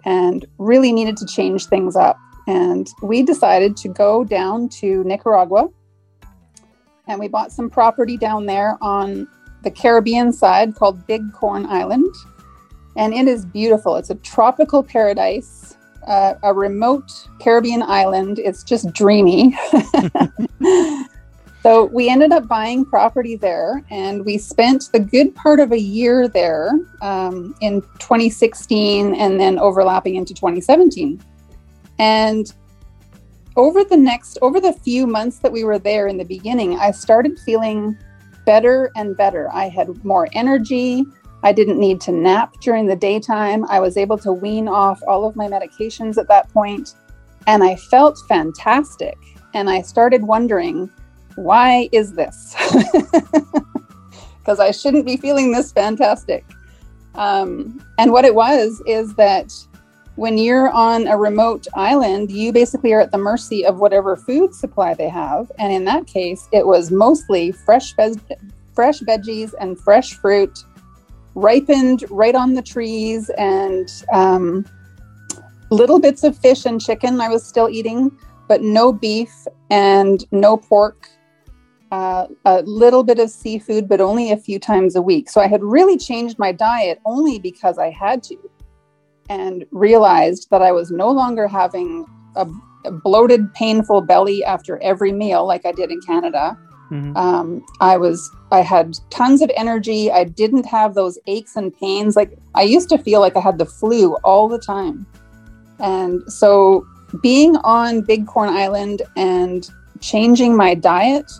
and 0.03 0.46
really 0.58 0.91
needed 0.91 1.15
to 1.17 1.27
change 1.27 1.67
things 1.67 1.96
up. 1.96 2.17
And 2.48 2.89
we 3.03 3.22
decided 3.22 3.77
to 3.77 3.88
go 3.88 4.24
down 4.24 4.67
to 4.79 5.03
Nicaragua 5.03 5.70
and 7.08 7.20
we 7.20 7.27
bought 7.27 7.51
some 7.51 7.70
property 7.70 8.17
down 8.17 8.48
there 8.48 8.79
on 8.82 9.27
the 9.62 9.70
Caribbean 9.70 10.34
side 10.34 10.74
called 10.74 11.05
Big 11.05 11.22
Corn 11.34 11.67
Island. 11.67 12.13
And 12.98 13.13
it 13.13 13.27
is 13.27 13.46
beautiful. 13.46 13.96
It's 13.98 14.10
a 14.10 14.15
tropical 14.15 14.82
paradise, 14.82 15.77
uh, 16.08 16.34
a 16.41 16.51
remote 16.51 17.12
Caribbean 17.39 17.84
island. 17.84 18.39
It's 18.39 18.63
just 18.63 18.91
dreamy. 18.91 19.55
So 21.63 21.86
we 21.86 22.10
ended 22.10 22.34
up 22.34 22.50
buying 22.50 22.84
property 22.84 23.38
there, 23.38 23.86
and 23.89 24.25
we 24.25 24.38
spent 24.38 24.89
the 24.91 25.00
good 25.00 25.34
part 25.34 25.62
of 25.62 25.72
a 25.72 25.79
year 25.79 26.27
there 26.27 26.72
um, 27.01 27.55
in 27.62 27.82
2016 28.00 29.15
and 29.15 29.39
then 29.39 29.58
overlapping 29.58 30.15
into 30.15 30.34
2017. 30.34 31.24
And 32.00 32.53
over 33.55 33.86
the 33.86 33.96
next, 33.96 34.38
over 34.41 34.60
the 34.60 34.74
few 34.74 35.08
months 35.08 35.39
that 35.39 35.53
we 35.53 35.63
were 35.63 35.79
there 35.79 36.08
in 36.08 36.17
the 36.17 36.25
beginning, 36.25 36.77
I 36.77 36.91
started 36.91 37.39
feeling 37.46 37.98
better 38.46 38.91
and 38.98 39.15
better. 39.15 39.50
I 39.53 39.70
had 39.70 40.03
more 40.03 40.27
energy. 40.34 41.05
I 41.43 41.53
didn't 41.53 41.79
need 41.79 42.01
to 42.01 42.12
nap 42.12 42.60
during 42.60 42.88
the 42.88 42.96
daytime. 42.98 43.63
I 43.70 43.79
was 43.79 43.96
able 43.96 44.17
to 44.17 44.34
wean 44.34 44.67
off 44.67 45.01
all 45.08 45.25
of 45.25 45.38
my 45.38 45.48
medications 45.48 46.17
at 46.17 46.27
that 46.27 46.51
point, 46.51 46.96
and 47.48 47.63
I 47.63 47.77
felt 47.77 48.20
fantastic. 48.27 49.15
And 49.53 49.70
I 49.70 49.82
started 49.82 50.24
wondering, 50.24 50.89
why 51.36 51.90
is 51.92 52.13
this? 52.13 52.56
Because 54.44 54.60
I 54.60 54.72
shouldn't 54.72 55.06
be 55.06 55.16
feeling 55.16 55.54
this 55.54 55.72
fantastic. 55.72 56.44
Um, 57.16 57.82
and 57.98 58.12
what 58.12 58.25
it 58.25 58.36
was 58.36 58.84
is 58.86 59.16
that 59.16 59.54
when 60.16 60.38
you're 60.38 60.70
on 60.70 61.08
a 61.08 61.18
remote 61.18 61.66
island, 61.75 62.30
you 62.30 62.52
basically 62.52 62.92
are 62.94 63.00
at 63.00 63.12
the 63.12 63.18
mercy 63.18 63.66
of 63.66 63.80
whatever 63.80 64.16
food 64.16 64.54
supply 64.54 64.94
they 64.94 65.08
have. 65.08 65.50
And 65.58 65.72
in 65.72 65.86
that 65.86 66.08
case, 66.08 66.50
it 66.52 66.68
was 66.68 66.92
mostly 66.92 67.52
fresh, 67.52 67.94
fresh 67.94 69.00
veggies 69.00 69.54
and 69.60 69.80
fresh 69.80 70.13
fruit, 70.13 70.60
ripened 71.36 72.04
right 72.10 72.36
on 72.36 72.54
the 72.54 72.62
trees, 72.62 73.32
and 73.38 73.90
um, 74.12 74.66
little 75.72 76.00
bits 76.00 76.24
of 76.24 76.38
fish 76.38 76.66
and 76.66 76.80
chicken 76.80 77.20
I 77.22 77.30
was 77.30 77.46
still 77.46 77.70
eating, 77.70 78.12
but 78.48 78.62
no 78.62 78.92
beef 78.92 79.32
and 79.72 80.24
no 80.32 80.58
pork 80.58 81.10
uh, 81.94 82.28
a 82.46 82.64
little 82.64 83.04
bit 83.04 83.20
of 83.20 83.30
seafood, 83.30 83.88
but 83.88 84.02
only 84.02 84.32
a 84.32 84.38
few 84.38 84.58
times 84.58 84.96
a 84.96 85.02
week. 85.02 85.30
So 85.30 85.40
I 85.40 85.46
had 85.46 85.64
really 85.64 85.96
changed 85.96 86.40
my 86.40 86.52
diet 86.52 87.00
only 87.06 87.38
because 87.38 87.78
I 87.78 87.92
had 87.92 88.24
to, 88.24 88.38
and 89.30 89.64
realized 89.70 90.48
that 90.50 90.64
I 90.64 90.72
was 90.72 90.90
no 90.90 91.12
longer 91.12 91.48
having 91.48 92.08
a, 92.36 92.48
a 92.86 92.92
bloated, 92.92 93.54
painful 93.54 94.02
belly 94.02 94.44
after 94.44 94.82
every 94.82 95.12
meal 95.12 95.46
like 95.46 95.68
I 95.68 95.72
did 95.72 95.92
in 95.92 96.02
Canada. 96.02 96.58
Mm-hmm. 96.90 97.16
Um, 97.16 97.64
I 97.80 97.98
was, 97.98 98.28
I 98.52 98.62
had 98.62 98.98
tons 99.12 99.44
of 99.44 99.52
energy. 99.56 100.12
I 100.12 100.24
didn't 100.24 100.66
have 100.66 100.96
those 100.96 101.20
aches 101.28 101.56
and 101.56 101.72
pains. 101.78 102.16
Like 102.16 102.32
I 102.56 102.64
used 102.64 102.90
to 102.90 102.98
feel 102.98 103.20
like 103.20 103.38
I 103.38 103.40
had 103.40 103.60
the 103.60 103.68
flu 103.68 104.16
all 104.24 104.48
the 104.48 104.60
time. 104.60 105.06
And 105.80 106.24
so 106.32 106.88
being 107.22 107.56
on 107.58 108.02
Big 108.02 108.26
Corn 108.26 108.50
Island 108.50 109.04
and 109.16 109.70
changing 110.02 110.58
my 110.58 110.74
diet 110.74 111.32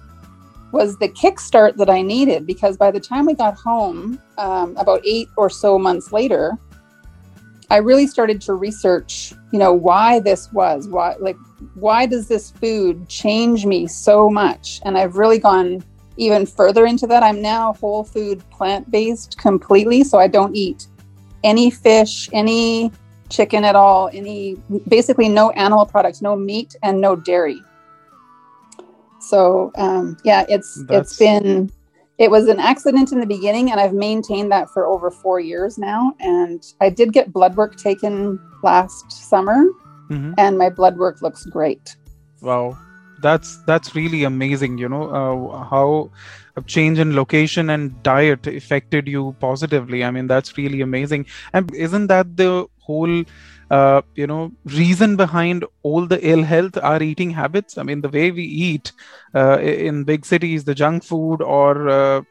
was 0.74 0.98
the 0.98 1.08
kickstart 1.08 1.78
that 1.78 1.90
I 1.90 2.02
needed 2.02 2.48
because 2.48 2.78
by 2.78 2.90
the 2.90 3.00
time 3.00 3.28
we 3.28 3.36
got 3.36 3.54
home, 3.54 4.20
um, 4.40 4.76
about 4.76 5.02
eight 5.06 5.30
or 5.38 5.48
so 5.48 5.78
months 5.78 6.12
later, 6.12 6.58
I 7.70 7.78
really 7.78 8.08
started 8.08 8.42
to 8.42 8.56
research, 8.56 9.34
you 9.52 9.60
know, 9.60 9.72
why 9.72 10.20
this 10.20 10.52
was, 10.52 10.88
why, 10.88 11.16
like, 11.20 11.38
why 11.76 12.08
does 12.08 12.28
this 12.28 12.50
food 12.50 13.08
change 13.08 13.68
me 13.68 13.86
so 13.86 14.30
much? 14.32 14.82
And 14.84 14.98
I've 14.98 15.16
really 15.16 15.38
gone 15.38 15.84
even 16.18 16.46
further 16.46 16.88
into 16.88 17.06
that. 17.06 17.22
I'm 17.22 17.40
now 17.40 17.74
whole 17.74 18.04
food 18.04 18.44
plant 18.50 18.90
based 18.90 19.38
completely. 19.38 20.04
So 20.04 20.18
I 20.18 20.28
don't 20.28 20.56
eat 20.56 20.88
any 21.44 21.70
fish, 21.70 22.30
any 22.34 22.92
chicken 23.30 23.64
at 23.64 23.76
all, 23.76 24.10
any 24.12 24.58
basically 24.88 25.30
no 25.30 25.52
animal 25.52 25.86
products, 25.86 26.22
no 26.22 26.36
meat, 26.36 26.76
and 26.82 27.00
no 27.00 27.16
dairy. 27.16 27.62
So 29.24 29.72
um, 29.76 30.18
yeah, 30.24 30.46
it's 30.50 30.84
That's... 30.86 31.12
it's 31.12 31.20
been 31.20 31.72
it 32.20 32.30
was 32.30 32.48
an 32.48 32.60
accident 32.60 33.12
in 33.12 33.20
the 33.20 33.26
beginning, 33.26 33.72
and 33.72 33.80
I've 33.80 33.94
maintained 33.94 34.52
that 34.52 34.70
for 34.70 34.86
over 34.86 35.10
four 35.10 35.40
years 35.40 35.78
now. 35.78 36.14
And 36.20 36.64
I 36.80 36.90
did 36.90 37.12
get 37.12 37.34
blood 37.34 37.56
work 37.56 37.76
taken 37.76 38.40
last 38.62 39.12
summer, 39.12 39.66
mm-hmm. 40.10 40.34
and 40.38 40.58
my 40.58 40.70
blood 40.70 40.98
work 40.98 41.22
looks 41.22 41.46
great. 41.46 41.96
Wow, 42.42 42.78
that's 43.24 43.58
that's 43.66 43.96
really 43.96 44.24
amazing 44.26 44.78
you 44.78 44.88
know 44.88 45.10
uh, 45.10 45.64
how 45.64 46.12
a 46.58 46.62
change 46.62 47.00
in 47.00 47.16
location 47.16 47.70
and 47.72 48.04
diet 48.04 48.46
affected 48.46 49.08
you 49.08 49.36
positively 49.40 50.04
i 50.04 50.12
mean 50.12 50.28
that's 50.28 50.58
really 50.58 50.82
amazing 50.82 51.26
and 51.54 51.74
isn't 51.74 52.08
that 52.08 52.38
the 52.38 52.68
whole 52.80 53.24
uh, 53.76 54.02
you 54.16 54.28
know 54.32 54.52
reason 54.66 55.16
behind 55.16 55.66
all 55.82 56.06
the 56.14 56.20
ill 56.32 56.44
health 56.44 56.78
our 56.90 57.02
eating 57.02 57.32
habits 57.42 57.78
i 57.78 57.84
mean 57.90 58.02
the 58.02 58.14
way 58.18 58.30
we 58.40 58.44
eat 58.44 58.92
uh, 59.36 59.58
in 59.60 60.04
big 60.04 60.26
cities 60.32 60.64
the 60.64 60.76
junk 60.82 61.04
food 61.12 61.42
or 61.42 61.90
uh, 61.90 62.22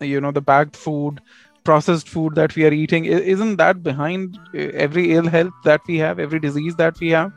you 0.00 0.20
know 0.20 0.32
the 0.38 0.46
bagged 0.52 0.76
food 0.76 1.20
processed 1.64 2.08
food 2.08 2.34
that 2.34 2.54
we 2.56 2.64
are 2.66 2.72
eating 2.72 3.04
isn't 3.04 3.56
that 3.56 3.82
behind 3.82 4.38
uh, 4.54 4.58
every 4.86 5.12
ill 5.12 5.28
health 5.36 5.52
that 5.64 5.80
we 5.86 5.98
have 5.98 6.18
every 6.18 6.40
disease 6.48 6.76
that 6.76 6.98
we 7.00 7.10
have 7.10 7.32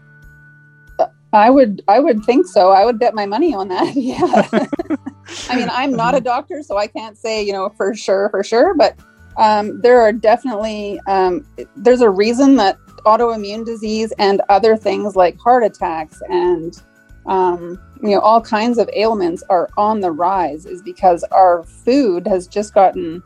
I 1.35 1.49
would 1.49 1.81
I 1.87 1.99
would 1.99 2.23
think 2.25 2.45
so. 2.45 2.69
I 2.71 2.85
would 2.85 2.99
bet 2.99 3.15
my 3.15 3.25
money 3.25 3.55
on 3.55 3.67
that. 3.69 3.95
Yeah. 4.09 4.47
I 5.49 5.55
mean, 5.55 5.69
I'm 5.71 5.93
not 5.93 6.13
a 6.13 6.17
mm-hmm. 6.17 6.25
doctor, 6.25 6.61
so 6.61 6.77
I 6.77 6.85
can't 6.85 7.17
say, 7.17 7.41
you 7.41 7.53
know, 7.53 7.69
for 7.75 7.95
sure, 7.95 8.29
for 8.29 8.43
sure, 8.43 8.75
but 8.75 8.99
um, 9.37 9.81
there 9.81 9.99
are 10.01 10.11
definitely 10.11 10.99
um, 11.07 11.45
there's 11.75 12.01
a 12.01 12.09
reason 12.09 12.55
that 12.57 12.77
autoimmune 13.05 13.65
disease 13.65 14.13
and 14.19 14.41
other 14.49 14.75
things 14.75 15.15
like 15.15 15.37
heart 15.37 15.63
attacks 15.63 16.21
and 16.29 16.81
um, 17.25 17.79
you 18.01 18.09
know 18.09 18.19
all 18.19 18.41
kinds 18.41 18.77
of 18.77 18.89
ailments 18.93 19.43
are 19.49 19.69
on 19.77 19.99
the 19.99 20.11
rise 20.11 20.65
is 20.65 20.81
because 20.81 21.23
our 21.25 21.63
food 21.63 22.27
has 22.27 22.47
just 22.47 22.73
gotten 22.73 23.23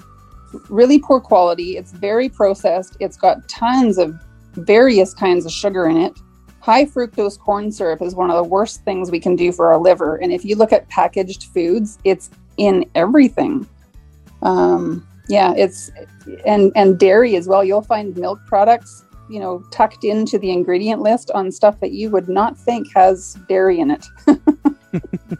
really 0.70 1.00
poor 1.00 1.20
quality 1.20 1.78
it's 1.78 1.92
very 1.92 2.30
processed 2.30 2.96
it's 3.00 3.18
got 3.18 3.48
tons 3.50 3.98
of 3.98 4.16
various 4.54 5.14
kinds 5.14 5.46
of 5.46 5.52
sugar 5.52 5.88
in 5.88 5.98
it 5.98 6.18
high 6.68 6.84
fructose 6.84 7.40
corn 7.40 7.72
syrup 7.72 8.02
is 8.02 8.14
one 8.14 8.30
of 8.30 8.36
the 8.36 8.44
worst 8.44 8.84
things 8.84 9.10
we 9.10 9.22
can 9.22 9.38
do 9.38 9.54
for 9.54 9.72
our 9.72 9.78
liver. 9.78 10.18
And 10.18 10.34
if 10.34 10.44
you 10.44 10.58
look 10.58 10.74
at 10.74 10.86
packaged 10.90 11.46
foods, 11.54 11.98
it's 12.04 12.30
in 12.58 12.84
everything. 12.94 13.66
Um, 14.42 15.08
yeah, 15.30 15.54
it's 15.56 15.92
and 16.46 16.74
and 16.76 17.00
dairy 17.00 17.38
as 17.38 17.48
well. 17.48 17.64
You'll 17.64 17.82
find 17.82 18.18
milk 18.18 18.40
products, 18.48 19.06
you 19.30 19.40
know, 19.40 19.64
tucked 19.72 20.04
into 20.04 20.38
the 20.38 20.52
ingredient 20.52 21.02
list 21.02 21.32
on 21.32 21.52
stuff 21.52 21.80
that 21.80 21.92
you 21.92 22.10
would 22.10 22.30
not 22.30 22.58
think 22.58 22.88
has 22.96 23.38
dairy 23.48 23.80
in 23.80 23.92
it. 23.92 24.06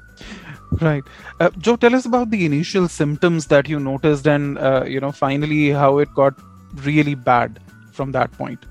right 0.82 1.04
uh, 1.40 1.50
jo 1.58 1.76
tell 1.76 1.96
us 1.96 2.06
about 2.06 2.30
the 2.30 2.46
initial 2.46 2.88
symptoms 2.88 3.48
that 3.48 3.68
you 3.68 3.80
noticed 3.80 4.28
and 4.28 4.60
uh, 4.60 4.84
you 4.86 5.00
know 5.00 5.12
finally 5.12 5.72
how 5.72 5.98
it 5.98 6.14
got 6.14 6.34
really 6.84 7.16
bad 7.16 7.60
from 7.94 8.12
that 8.12 8.32
point 8.34 8.66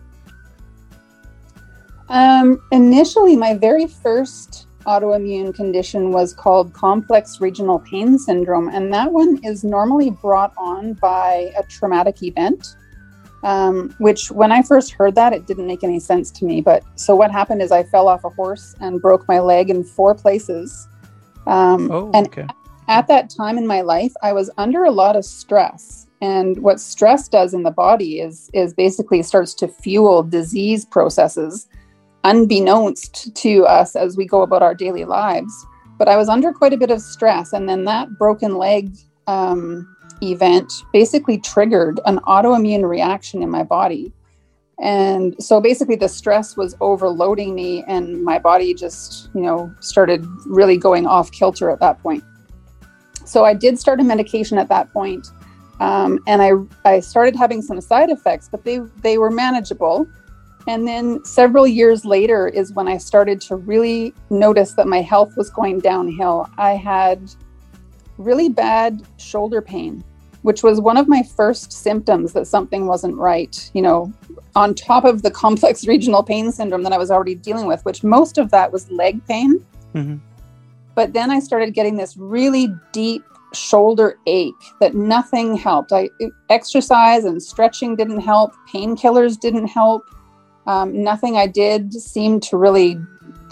um, 2.09 2.61
initially, 2.71 3.37
my 3.37 3.55
very 3.55 3.87
first 3.87 4.69
autoimmune 4.87 5.53
condition 5.53 6.13
was 6.13 6.33
called 6.33 6.73
complex 6.73 7.41
regional 7.41 7.81
pain 7.81 8.19
syndrome, 8.19 8.69
and 8.69 8.93
that 8.95 9.11
one 9.13 9.41
is 9.43 9.65
normally 9.65 10.11
brought 10.11 10.53
on 10.57 10.93
by 10.95 11.51
a 11.57 11.65
traumatic 11.65 12.23
event. 12.23 12.77
Um, 13.43 13.95
which, 13.99 14.31
when 14.31 14.51
I 14.51 14.63
first 14.63 14.93
heard 14.93 15.15
that, 15.15 15.33
it 15.33 15.47
didn't 15.47 15.67
make 15.67 15.85
any 15.85 16.01
sense 16.01 16.31
to 16.33 16.45
me. 16.45 16.61
But 16.61 16.83
so, 16.97 17.15
what 17.15 17.31
happened 17.31 17.63
is 17.63 17.71
I 17.71 17.85
fell 17.85 18.09
off 18.09 18.25
a 18.25 18.31
horse 18.31 18.75
and 18.81 19.01
broke 19.01 19.29
my 19.29 19.39
leg 19.41 19.71
in 19.71 19.85
four 19.85 20.15
places. 20.15 20.89
Um, 21.47 21.91
oh, 21.91 22.11
and 22.13 22.27
okay. 22.27 22.47
at 22.89 23.07
that 23.09 23.31
time 23.31 23.57
in 23.59 23.67
my 23.67 23.83
life, 23.83 24.13
I 24.23 24.33
was 24.33 24.51
under 24.59 24.85
a 24.85 24.91
lot 24.91 25.17
of 25.17 25.25
stress. 25.25 26.07
And 26.21 26.59
what 26.63 26.81
stress 26.81 27.29
does 27.29 27.53
in 27.53 27.63
the 27.63 27.71
body 27.71 28.21
is 28.21 28.51
is 28.53 28.73
basically 28.73 29.23
starts 29.23 29.55
to 29.55 29.69
fuel 29.69 30.23
disease 30.23 30.85
processes 30.85 31.69
unbeknownst 32.27 33.35
to 33.37 33.65
us 33.67 33.95
as 33.95 34.17
we 34.17 34.27
go 34.27 34.43
about 34.43 34.63
our 34.63 34.75
daily 34.75 35.05
lives. 35.05 35.67
But 35.99 36.09
I 36.09 36.17
was 36.17 36.29
under 36.29 36.53
quite 36.53 36.73
a 36.73 36.77
bit 36.77 36.91
of 36.91 37.01
stress, 37.01 37.53
and 37.53 37.69
then 37.69 37.85
that 37.85 38.19
broken 38.19 38.57
leg 38.57 38.91
um, 39.27 39.96
event 40.23 40.73
basically 40.93 41.39
triggered 41.39 42.01
an 42.07 42.19
autoimmune 42.21 42.89
reaction 42.89 43.43
in 43.43 43.51
my 43.51 43.63
body. 43.63 44.13
And 44.79 45.35
so 45.43 45.61
basically, 45.61 45.97
the 45.97 46.09
stress 46.09 46.57
was 46.57 46.77
overloading 46.81 47.55
me, 47.55 47.83
and 47.89 48.23
my 48.23 48.39
body 48.39 48.75
just, 48.75 49.31
you 49.35 49.41
know, 49.41 49.73
started 49.81 50.27
really 50.45 50.77
going 50.77 51.07
off 51.07 51.33
kilter 51.33 51.71
at 51.71 51.81
that 51.81 52.03
point. 52.03 52.23
So 53.25 53.45
I 53.45 53.55
did 53.55 53.79
start 53.79 54.01
a 54.01 54.05
medication 54.05 54.59
at 54.59 54.69
that 54.69 54.93
point, 54.93 55.29
um, 55.81 56.21
and 56.27 56.43
I 56.43 56.53
I 56.85 57.01
started 57.01 57.35
having 57.37 57.63
some 57.63 57.81
side 57.81 58.11
effects, 58.11 58.49
but 58.51 58.65
they 58.65 58.81
they 59.01 59.17
were 59.17 59.31
manageable. 59.31 60.07
And 60.69 60.87
then 60.87 61.25
several 61.25 61.67
years 61.67 62.05
later 62.05 62.49
is 62.49 62.73
when 62.73 62.89
I 62.89 62.99
started 62.99 63.41
to 63.43 63.57
really 63.57 64.13
notice 64.31 64.73
that 64.73 64.89
my 64.89 65.01
health 65.01 65.37
was 65.37 65.49
going 65.49 65.79
downhill. 65.79 66.51
I 66.59 66.73
had 66.73 67.31
really 68.19 68.49
bad 68.49 69.03
shoulder 69.17 69.61
pain, 69.61 70.03
which 70.43 70.63
was 70.63 70.81
one 70.81 70.97
of 70.97 71.09
my 71.09 71.23
first 71.23 71.73
symptoms 71.73 72.33
that 72.33 72.47
something 72.47 72.87
wasn't 72.87 73.17
right, 73.17 73.71
you 73.75 73.83
know, 73.83 74.13
on 74.55 74.75
top 74.75 75.05
of 75.05 75.23
the 75.23 75.31
complex 75.31 75.87
regional 75.89 76.23
pain 76.23 76.53
syndrome 76.53 76.83
that 76.83 76.93
I 76.93 76.99
was 76.99 77.11
already 77.11 77.35
dealing 77.35 77.67
with, 77.67 77.85
which 77.85 78.03
most 78.03 78.39
of 78.39 78.51
that 78.51 78.73
was 78.73 78.91
leg 78.91 79.25
pain. 79.27 79.65
Mm-hmm. 79.95 80.17
But 80.95 81.13
then 81.13 81.31
I 81.31 81.41
started 81.41 81.75
getting 81.75 81.97
this 81.97 82.17
really 82.17 82.69
deep 82.93 83.23
shoulder 83.53 84.19
ache 84.27 84.55
that 84.81 84.95
nothing 84.95 85.57
helped. 85.57 85.93
I 85.93 86.11
exercise 86.49 87.25
and 87.25 87.43
stretching 87.43 87.97
didn't 87.97 88.21
help, 88.21 88.53
painkillers 88.73 89.39
didn't 89.39 89.69
help 89.69 90.05
um, 90.67 91.03
nothing 91.03 91.37
I 91.37 91.47
did 91.47 91.93
seemed 91.95 92.43
to 92.45 92.57
really. 92.57 92.99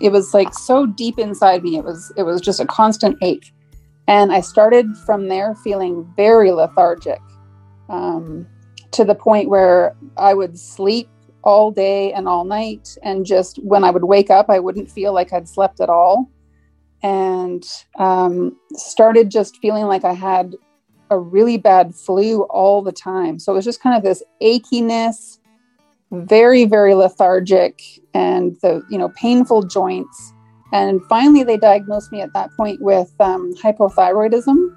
It 0.01 0.11
was 0.11 0.35
like 0.35 0.53
so 0.53 0.87
deep 0.87 1.19
inside 1.19 1.63
me. 1.63 1.77
It 1.77 1.85
was 1.85 2.13
it 2.17 2.25
was 2.25 2.41
just 2.41 2.61
a 2.61 2.67
constant 2.67 3.17
ache, 3.23 3.53
and 4.07 4.33
I 4.33 4.41
started 4.41 4.97
from 5.07 5.29
there 5.29 5.55
feeling 5.57 6.11
very 6.17 6.53
lethargic, 6.53 7.21
um, 7.89 8.47
to 8.93 9.05
the 9.05 9.15
point 9.15 9.49
where 9.49 9.97
I 10.17 10.35
would 10.35 10.59
sleep 10.59 11.09
all 11.43 11.71
day 11.71 12.13
and 12.13 12.29
all 12.29 12.45
night, 12.45 12.97
and 13.03 13.27
just 13.27 13.59
when 13.63 13.85
I 13.85 13.91
would 13.91 14.05
wake 14.05 14.31
up, 14.31 14.49
I 14.49 14.59
wouldn't 14.59 14.91
feel 14.91 15.13
like 15.13 15.33
I'd 15.33 15.49
slept 15.49 15.81
at 15.81 15.89
all, 15.89 16.31
and 17.03 17.65
um, 17.99 18.57
started 18.75 19.31
just 19.31 19.59
feeling 19.59 19.85
like 19.85 20.05
I 20.05 20.15
had 20.15 20.55
a 21.11 21.19
really 21.19 21.59
bad 21.59 21.95
flu 21.95 22.45
all 22.45 22.83
the 22.83 22.93
time. 22.93 23.39
So 23.39 23.53
it 23.53 23.57
was 23.57 23.65
just 23.65 23.83
kind 23.83 23.97
of 23.97 24.03
this 24.03 24.23
achiness 24.43 25.39
very 26.13 26.65
very 26.65 26.95
lethargic 26.95 27.83
and 28.13 28.57
the 28.63 28.83
you 28.91 28.99
know 28.99 29.09
painful 29.11 29.63
joints 29.63 30.34
and 30.75 31.01
finally 31.07 31.45
they 31.45 31.57
diagnosed 31.57 32.11
me 32.11 32.21
at 32.21 32.33
that 32.35 32.51
point 32.57 32.83
with 32.83 33.15
um, 33.21 33.55
hypothyroidism. 33.55 34.77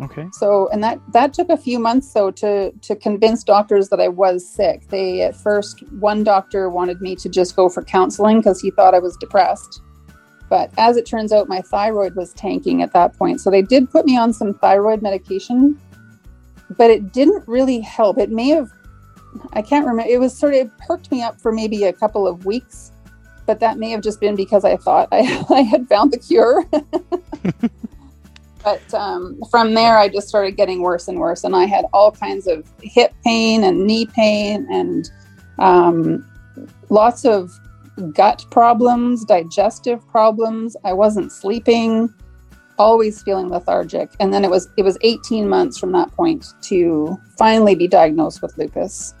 Okay. 0.00 0.28
So 0.32 0.68
and 0.72 0.82
that 0.82 1.00
that 1.12 1.34
took 1.34 1.50
a 1.50 1.56
few 1.56 1.78
months 1.78 2.12
though 2.12 2.30
to 2.30 2.70
to 2.70 2.96
convince 2.96 3.44
doctors 3.44 3.88
that 3.90 4.00
i 4.00 4.08
was 4.08 4.48
sick. 4.48 4.88
They 4.88 5.22
at 5.22 5.36
first 5.36 5.82
one 6.00 6.24
doctor 6.24 6.70
wanted 6.70 7.00
me 7.00 7.16
to 7.16 7.28
just 7.28 7.54
go 7.54 7.68
for 7.68 7.82
counseling 7.82 8.38
because 8.38 8.60
he 8.60 8.70
thought 8.70 8.94
i 8.94 8.98
was 8.98 9.16
depressed. 9.16 9.82
But 10.48 10.70
as 10.78 10.96
it 10.96 11.06
turns 11.06 11.32
out 11.32 11.48
my 11.48 11.60
thyroid 11.60 12.14
was 12.14 12.32
tanking 12.32 12.82
at 12.82 12.92
that 12.92 13.16
point. 13.16 13.40
So 13.40 13.50
they 13.50 13.62
did 13.62 13.90
put 13.90 14.06
me 14.06 14.16
on 14.16 14.32
some 14.32 14.54
thyroid 14.54 15.02
medication 15.02 15.78
but 16.76 16.90
it 16.90 17.12
didn't 17.12 17.46
really 17.46 17.80
help. 17.80 18.18
It 18.18 18.30
may 18.30 18.48
have 18.48 18.70
I 19.52 19.62
can't 19.62 19.86
remember. 19.86 20.10
It 20.10 20.20
was 20.20 20.36
sort 20.36 20.54
of 20.54 20.60
it 20.60 20.78
perked 20.78 21.10
me 21.10 21.22
up 21.22 21.40
for 21.40 21.50
maybe 21.50 21.84
a 21.84 21.92
couple 21.92 22.26
of 22.26 22.46
weeks, 22.46 22.92
but 23.46 23.60
that 23.60 23.78
may 23.78 23.90
have 23.90 24.02
just 24.02 24.20
been 24.20 24.36
because 24.36 24.64
I 24.64 24.76
thought 24.76 25.08
I, 25.12 25.44
I 25.50 25.62
had 25.62 25.88
found 25.88 26.12
the 26.12 26.18
cure. 26.18 26.64
but 28.64 28.94
um, 28.94 29.40
from 29.50 29.74
there, 29.74 29.98
I 29.98 30.08
just 30.08 30.28
started 30.28 30.52
getting 30.56 30.80
worse 30.80 31.08
and 31.08 31.18
worse, 31.18 31.44
and 31.44 31.54
I 31.54 31.64
had 31.64 31.86
all 31.92 32.10
kinds 32.10 32.46
of 32.46 32.70
hip 32.82 33.12
pain 33.24 33.64
and 33.64 33.86
knee 33.86 34.06
pain 34.06 34.66
and 34.70 35.10
um, 35.58 36.26
lots 36.90 37.24
of 37.24 37.50
gut 38.12 38.44
problems, 38.50 39.24
digestive 39.24 40.06
problems. 40.08 40.76
I 40.84 40.92
wasn't 40.92 41.32
sleeping 41.32 42.12
always 42.76 43.22
feeling 43.22 43.48
lethargic 43.48 44.10
and 44.18 44.34
then 44.34 44.44
it 44.44 44.50
was 44.50 44.68
it 44.76 44.82
was 44.82 44.98
18 45.02 45.48
months 45.48 45.78
from 45.78 45.92
that 45.92 46.10
point 46.10 46.44
to 46.60 47.16
finally 47.38 47.76
be 47.76 47.86
diagnosed 47.86 48.42
with 48.42 48.58
lupus 48.58 49.14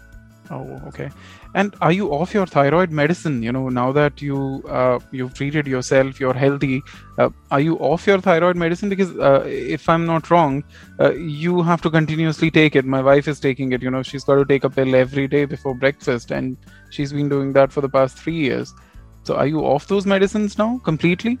Oh, 0.50 0.80
okay. 0.88 1.10
And 1.54 1.76
are 1.80 1.92
you 1.92 2.08
off 2.12 2.34
your 2.34 2.46
thyroid 2.46 2.90
medicine? 2.90 3.40
You 3.40 3.52
know, 3.52 3.68
now 3.68 3.92
that 3.92 4.20
you 4.20 4.62
uh, 4.68 4.98
you've 5.12 5.34
treated 5.34 5.68
yourself, 5.68 6.18
you're 6.18 6.34
healthy. 6.34 6.82
Uh, 7.16 7.30
are 7.52 7.60
you 7.60 7.76
off 7.76 8.08
your 8.08 8.20
thyroid 8.20 8.56
medicine? 8.56 8.88
Because 8.88 9.16
uh, 9.16 9.44
if 9.46 9.88
I'm 9.88 10.04
not 10.04 10.30
wrong, 10.30 10.64
uh, 10.98 11.12
you 11.12 11.62
have 11.62 11.80
to 11.82 11.90
continuously 11.90 12.50
take 12.50 12.74
it. 12.74 12.84
My 12.84 13.00
wife 13.00 13.28
is 13.28 13.38
taking 13.38 13.70
it. 13.70 13.82
You 13.82 13.90
know, 13.92 14.02
she's 14.02 14.24
got 14.24 14.34
to 14.34 14.44
take 14.44 14.64
a 14.64 14.70
pill 14.70 14.96
every 14.96 15.28
day 15.28 15.44
before 15.44 15.76
breakfast, 15.76 16.32
and 16.32 16.56
she's 16.90 17.12
been 17.12 17.28
doing 17.28 17.52
that 17.52 17.72
for 17.72 17.80
the 17.80 17.88
past 17.88 18.18
three 18.18 18.34
years. 18.34 18.74
So, 19.22 19.36
are 19.36 19.46
you 19.46 19.60
off 19.60 19.86
those 19.86 20.06
medicines 20.06 20.58
now 20.58 20.80
completely? 20.82 21.38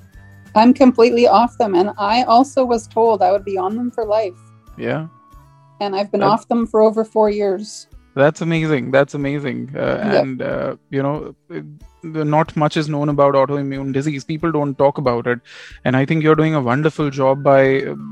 I'm 0.54 0.72
completely 0.72 1.26
off 1.26 1.58
them, 1.58 1.74
and 1.74 1.90
I 1.98 2.22
also 2.22 2.64
was 2.64 2.86
told 2.86 3.20
I 3.20 3.32
would 3.32 3.44
be 3.44 3.58
on 3.58 3.74
them 3.74 3.90
for 3.90 4.04
life. 4.04 4.38
Yeah. 4.78 5.08
And 5.80 5.96
I've 5.96 6.12
been 6.12 6.22
off 6.22 6.46
them 6.46 6.68
for 6.68 6.82
over 6.82 7.04
four 7.04 7.30
years 7.30 7.88
that's 8.14 8.40
amazing. 8.40 8.90
That's 8.90 9.14
amazing. 9.14 9.70
Uh, 9.74 9.80
Yeah. 9.80 10.18
and 10.20 10.42
uh, 10.42 10.76
you 10.90 11.02
know 11.02 11.34
not 12.02 12.54
much 12.54 12.76
is 12.76 12.88
known 12.88 13.08
about 13.08 13.34
autoimmune 13.34 13.92
disease. 13.92 14.24
People 14.24 14.52
don't 14.52 14.76
talk 14.76 14.98
about 14.98 15.26
it. 15.26 15.38
And 15.84 15.96
i 15.96 16.04
think 16.04 16.22
you're 16.22 16.34
doing 16.40 16.54
a 16.54 16.60
wonderful 16.60 17.08
job 17.10 17.42
by 17.42 17.60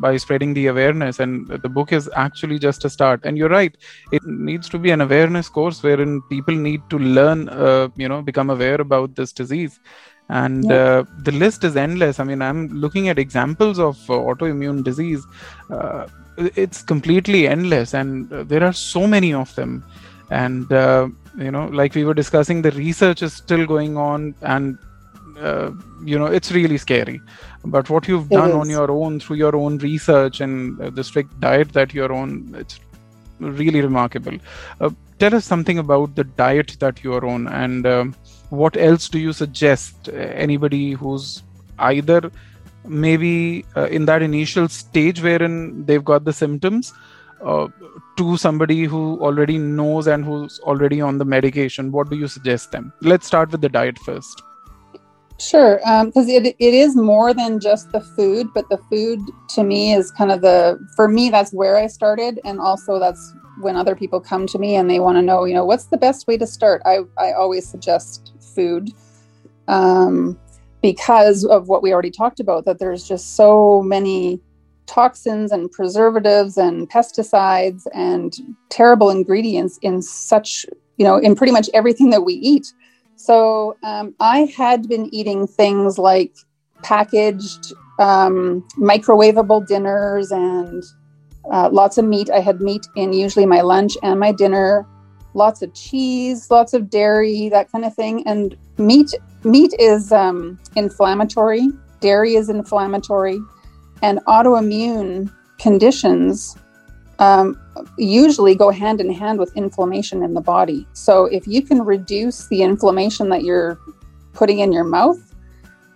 by 0.06 0.16
spreading 0.16 0.54
the 0.54 0.66
awareness. 0.68 1.20
And 1.20 1.46
the 1.66 1.68
book 1.68 1.92
is 1.92 2.08
actually 2.16 2.58
just 2.58 2.84
a 2.86 2.90
start. 2.90 3.20
And 3.24 3.36
you're 3.36 3.50
right. 3.50 3.76
It 4.12 4.24
needs 4.24 4.68
to 4.70 4.78
be 4.78 4.90
an 4.90 5.02
awareness 5.02 5.48
course 5.48 5.82
wherein 5.82 6.22
people 6.30 6.54
need 6.54 6.88
to 6.90 6.98
learn 6.98 7.48
uh, 7.50 7.88
you 7.96 8.08
know 8.08 8.22
become 8.22 8.50
aware 8.50 8.80
about 8.80 9.14
this 9.14 9.32
disease. 9.32 9.78
And 10.28 10.64
Yeah. 10.70 10.76
uh, 10.76 11.04
the 11.28 11.32
list 11.32 11.62
is 11.64 11.76
endless. 11.76 12.18
I 12.18 12.24
mean 12.24 12.40
i'm 12.48 12.68
looking 12.86 13.08
at 13.08 13.18
examples 13.18 13.78
of 13.78 13.96
uh, 14.10 14.14
autoimmune 14.32 14.82
disease. 14.90 15.22
Uh, 15.70 16.06
it's 16.36 16.82
completely 16.82 17.46
endless 17.48 17.94
and 17.94 18.32
uh, 18.32 18.42
there 18.44 18.62
are 18.62 18.72
so 18.72 19.06
many 19.06 19.32
of 19.34 19.54
them. 19.54 19.84
And 20.30 20.72
uh, 20.72 21.08
you 21.38 21.50
know 21.50 21.66
like 21.66 21.94
we 21.94 22.04
were 22.04 22.14
discussing 22.14 22.62
the 22.62 22.70
research 22.72 23.22
is 23.22 23.32
still 23.32 23.66
going 23.66 23.96
on 23.96 24.34
and 24.42 24.78
uh, 25.40 25.70
you 26.04 26.18
know 26.18 26.26
it's 26.26 26.52
really 26.52 26.78
scary. 26.78 27.20
But 27.64 27.90
what 27.90 28.08
you've 28.08 28.30
It 28.30 28.36
done 28.36 28.52
on 28.52 28.68
your 28.68 28.90
own 28.90 29.20
through 29.20 29.36
your 29.36 29.54
own 29.56 29.78
research 29.78 30.40
and 30.40 30.80
uh, 30.80 30.90
the 30.90 31.04
strict 31.04 31.38
diet 31.40 31.72
that 31.72 31.94
you're 31.94 32.12
on 32.12 32.54
it's 32.58 32.80
really 33.38 33.80
remarkable. 33.80 34.38
Uh, 34.80 34.90
tell 35.18 35.34
us 35.34 35.44
something 35.44 35.78
about 35.78 36.14
the 36.14 36.24
diet 36.24 36.76
that 36.80 37.02
you're 37.02 37.26
on 37.26 37.48
and 37.48 37.86
um, 37.86 38.14
what 38.50 38.76
else 38.76 39.08
do 39.08 39.18
you 39.18 39.32
suggest 39.32 40.08
uh, 40.08 40.12
anybody 40.12 40.92
who's 40.92 41.42
either 41.78 42.30
maybe 42.84 43.64
uh, 43.76 43.86
in 43.86 44.04
that 44.06 44.22
initial 44.22 44.68
stage 44.68 45.22
wherein 45.22 45.84
they've 45.86 46.04
got 46.04 46.24
the 46.24 46.32
symptoms 46.32 46.92
uh, 47.44 47.68
to 48.16 48.36
somebody 48.36 48.84
who 48.84 49.18
already 49.20 49.58
knows 49.58 50.06
and 50.06 50.24
who's 50.24 50.60
already 50.60 51.00
on 51.00 51.18
the 51.18 51.24
medication 51.24 51.92
what 51.92 52.10
do 52.10 52.16
you 52.16 52.28
suggest 52.28 52.72
them 52.72 52.92
let's 53.00 53.26
start 53.26 53.50
with 53.50 53.60
the 53.60 53.68
diet 53.68 53.98
first 53.98 54.42
Sure, 55.38 55.78
because 56.04 56.28
it, 56.28 56.46
it 56.46 56.74
is 56.74 56.94
more 56.94 57.34
than 57.34 57.58
just 57.58 57.90
the 57.90 58.00
food, 58.00 58.46
but 58.54 58.68
the 58.68 58.78
food 58.88 59.18
to 59.48 59.64
me 59.64 59.92
is 59.92 60.12
kind 60.12 60.30
of 60.30 60.40
the, 60.40 60.78
for 60.94 61.08
me, 61.08 61.30
that's 61.30 61.52
where 61.52 61.76
I 61.76 61.88
started. 61.88 62.38
And 62.44 62.60
also 62.60 63.00
that's 63.00 63.34
when 63.60 63.74
other 63.74 63.96
people 63.96 64.20
come 64.20 64.46
to 64.46 64.58
me 64.58 64.76
and 64.76 64.88
they 64.88 65.00
want 65.00 65.16
to 65.16 65.22
know, 65.22 65.44
you 65.44 65.54
know, 65.54 65.64
what's 65.64 65.86
the 65.86 65.96
best 65.96 66.28
way 66.28 66.36
to 66.36 66.46
start? 66.46 66.80
I, 66.84 67.00
I 67.18 67.32
always 67.32 67.66
suggest 67.66 68.32
food 68.54 68.90
um, 69.66 70.38
because 70.82 71.44
of 71.44 71.68
what 71.68 71.82
we 71.82 71.92
already 71.92 72.10
talked 72.10 72.40
about, 72.40 72.64
that 72.64 72.78
there's 72.78 73.06
just 73.06 73.36
so 73.36 73.82
many 73.82 74.40
toxins 74.86 75.52
and 75.52 75.70
preservatives 75.70 76.58
and 76.58 76.90
pesticides 76.90 77.84
and 77.94 78.34
terrible 78.68 79.08
ingredients 79.08 79.78
in 79.80 80.02
such, 80.02 80.66
you 80.96 81.04
know, 81.04 81.16
in 81.16 81.34
pretty 81.34 81.52
much 81.52 81.70
everything 81.72 82.10
that 82.10 82.24
we 82.24 82.34
eat. 82.34 82.72
So 83.14 83.76
um, 83.84 84.14
I 84.18 84.52
had 84.56 84.88
been 84.88 85.08
eating 85.14 85.46
things 85.46 85.98
like 85.98 86.34
packaged, 86.82 87.72
um, 88.00 88.66
microwavable 88.76 89.66
dinners 89.66 90.32
and 90.32 90.82
uh, 91.50 91.68
lots 91.70 91.96
of 91.98 92.04
meat. 92.04 92.28
I 92.30 92.40
had 92.40 92.60
meat 92.60 92.86
in 92.96 93.12
usually 93.12 93.46
my 93.46 93.60
lunch 93.60 93.96
and 94.02 94.18
my 94.18 94.32
dinner. 94.32 94.86
Lots 95.34 95.62
of 95.62 95.72
cheese, 95.72 96.50
lots 96.50 96.74
of 96.74 96.90
dairy, 96.90 97.48
that 97.50 97.70
kind 97.70 97.84
of 97.84 97.94
thing. 97.94 98.26
And 98.26 98.56
meat, 98.76 99.14
meat 99.44 99.74
is 99.78 100.12
um, 100.12 100.58
inflammatory. 100.76 101.68
Dairy 102.00 102.34
is 102.34 102.48
inflammatory, 102.48 103.40
and 104.02 104.18
autoimmune 104.26 105.32
conditions 105.58 106.56
um, 107.18 107.56
usually 107.96 108.54
go 108.54 108.70
hand 108.70 109.00
in 109.00 109.12
hand 109.12 109.38
with 109.38 109.56
inflammation 109.56 110.22
in 110.22 110.34
the 110.34 110.40
body. 110.40 110.86
So 110.92 111.26
if 111.26 111.46
you 111.46 111.62
can 111.62 111.84
reduce 111.84 112.48
the 112.48 112.62
inflammation 112.62 113.28
that 113.28 113.42
you're 113.44 113.78
putting 114.32 114.58
in 114.58 114.72
your 114.72 114.84
mouth, 114.84 115.20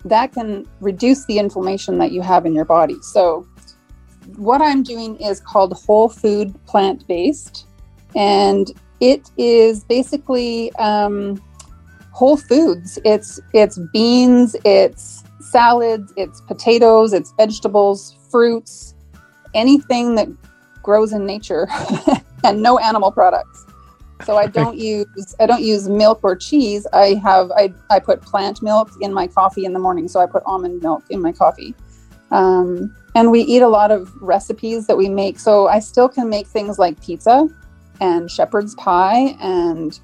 that 0.05 0.33
can 0.33 0.67
reduce 0.81 1.25
the 1.25 1.39
inflammation 1.39 1.99
that 1.99 2.13
you 2.13 2.23
have 2.23 2.47
in 2.47 2.55
your 2.55 2.65
body. 2.65 2.97
So 3.03 3.47
what 4.37 4.61
I'm 4.63 4.83
doing 4.83 5.17
is 5.17 5.41
called 5.41 5.73
whole 5.73 6.09
food 6.09 6.55
plant 6.67 7.07
based, 7.09 7.67
and 8.15 8.71
it 9.01 9.31
is 9.37 9.85
basically 9.85 10.73
um, 10.77 11.43
whole 12.17 12.39
foods. 12.39 12.99
It's 13.05 13.39
it's 13.53 13.79
beans, 13.93 14.57
it's 14.65 15.23
salads, 15.41 16.15
it's 16.17 16.41
potatoes, 16.41 17.13
it's 17.13 17.33
vegetables, 17.37 18.17
fruits, 18.31 18.95
anything 19.53 20.15
that 20.15 20.29
grows 20.83 21.13
in 21.13 21.27
nature 21.27 21.69
and 22.45 22.63
no 22.63 22.79
animal 22.79 23.13
products. 23.13 23.67
So 24.25 24.39
i 24.39 24.47
don't 24.47 24.79
use 24.79 25.35
i 25.41 25.45
don't 25.45 25.63
use 25.63 25.91
milk 25.91 26.21
or 26.23 26.35
cheese. 26.35 26.87
I 26.95 27.21
have 27.23 27.51
i, 27.51 27.75
I 27.91 27.99
put 27.99 28.23
plant 28.23 28.63
milk 28.63 28.91
in 29.03 29.13
my 29.13 29.27
coffee 29.27 29.67
in 29.67 29.75
the 29.75 29.79
morning 29.79 30.09
so 30.09 30.19
i 30.21 30.27
put 30.27 30.43
almond 30.47 30.83
milk 30.83 31.05
in 31.11 31.21
my 31.21 31.33
coffee. 31.33 31.75
Um, 32.31 32.97
and 33.15 33.31
we 33.31 33.43
eat 33.43 33.61
a 33.61 33.69
lot 33.69 33.91
of 33.91 34.11
recipes 34.23 34.87
that 34.87 34.97
we 34.97 35.11
make. 35.11 35.39
So 35.39 35.69
i 35.69 35.81
still 35.81 36.09
can 36.09 36.31
make 36.31 36.47
things 36.47 36.79
like 36.79 36.99
pizza 37.03 37.47
and 38.01 38.31
shepherd's 38.31 38.75
pie 38.77 39.37
and 39.39 40.01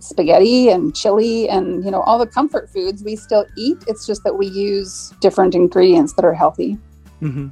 spaghetti 0.00 0.68
and 0.70 0.94
chili 0.94 1.48
and 1.48 1.84
you 1.84 1.90
know 1.90 2.00
all 2.00 2.18
the 2.18 2.26
comfort 2.26 2.70
foods 2.70 3.02
we 3.02 3.16
still 3.16 3.46
eat. 3.56 3.78
It's 3.86 4.06
just 4.06 4.24
that 4.24 4.36
we 4.36 4.46
use 4.46 5.12
different 5.20 5.54
ingredients 5.54 6.14
that 6.14 6.24
are 6.24 6.34
healthy. 6.34 6.78
Mm-hmm. 7.22 7.48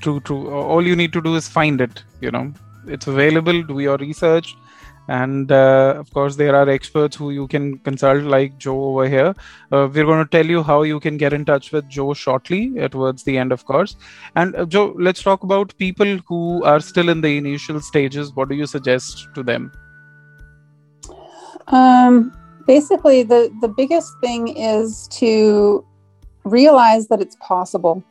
true 0.00 0.20
true. 0.20 0.50
All 0.50 0.86
you 0.86 0.96
need 0.96 1.12
to 1.12 1.22
do 1.22 1.34
is 1.36 1.48
find 1.48 1.80
it 1.80 2.02
you 2.20 2.30
know. 2.30 2.52
It's 2.86 3.06
available 3.06 3.62
do 3.62 3.80
your 3.80 3.96
research. 3.96 4.56
And 5.06 5.52
uh, 5.52 5.96
of 5.98 6.10
course 6.14 6.36
there 6.36 6.56
are 6.56 6.68
experts 6.68 7.14
who 7.14 7.30
you 7.30 7.46
can 7.46 7.78
consult 7.78 8.24
like 8.24 8.56
jo 8.58 8.74
over 8.84 9.06
here. 9.06 9.34
Uh, 9.70 9.88
we're 9.92 10.06
going 10.06 10.24
to 10.24 10.30
tell 10.30 10.46
you 10.46 10.62
how 10.62 10.82
you 10.82 10.98
can 10.98 11.18
get 11.18 11.34
in 11.34 11.44
touch 11.44 11.72
with 11.72 11.88
jo 11.88 12.14
shortly 12.14 12.72
towards 12.88 13.22
the 13.24 13.36
end 13.36 13.52
of 13.52 13.64
course. 13.66 13.96
And 14.34 14.56
uh, 14.56 14.64
jo 14.64 14.94
let's 14.98 15.22
talk 15.22 15.42
about 15.42 15.76
people 15.76 16.18
who 16.26 16.64
are 16.64 16.80
still 16.80 17.10
in 17.10 17.20
the 17.20 17.36
initial 17.36 17.80
stages. 17.80 18.34
What 18.34 18.48
do 18.48 18.54
you 18.54 18.66
suggest 18.66 19.28
to 19.34 19.42
them 19.42 19.72
um, 21.68 22.32
basically 22.66 23.22
the 23.22 23.52
the 23.60 23.68
biggest 23.68 24.12
thing 24.20 24.56
is 24.56 25.08
to 25.08 25.84
realize 26.44 27.08
that 27.08 27.20
it's 27.20 27.36
possible 27.40 28.02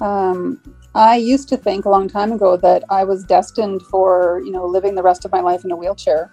um, 0.00 0.60
I 0.94 1.16
used 1.16 1.48
to 1.48 1.56
think 1.56 1.84
a 1.84 1.88
long 1.88 2.08
time 2.08 2.32
ago 2.32 2.56
that 2.58 2.84
I 2.90 3.04
was 3.04 3.24
destined 3.24 3.82
for, 3.82 4.42
you 4.44 4.50
know, 4.50 4.66
living 4.66 4.94
the 4.94 5.02
rest 5.02 5.24
of 5.24 5.32
my 5.32 5.40
life 5.40 5.64
in 5.64 5.70
a 5.70 5.76
wheelchair. 5.76 6.30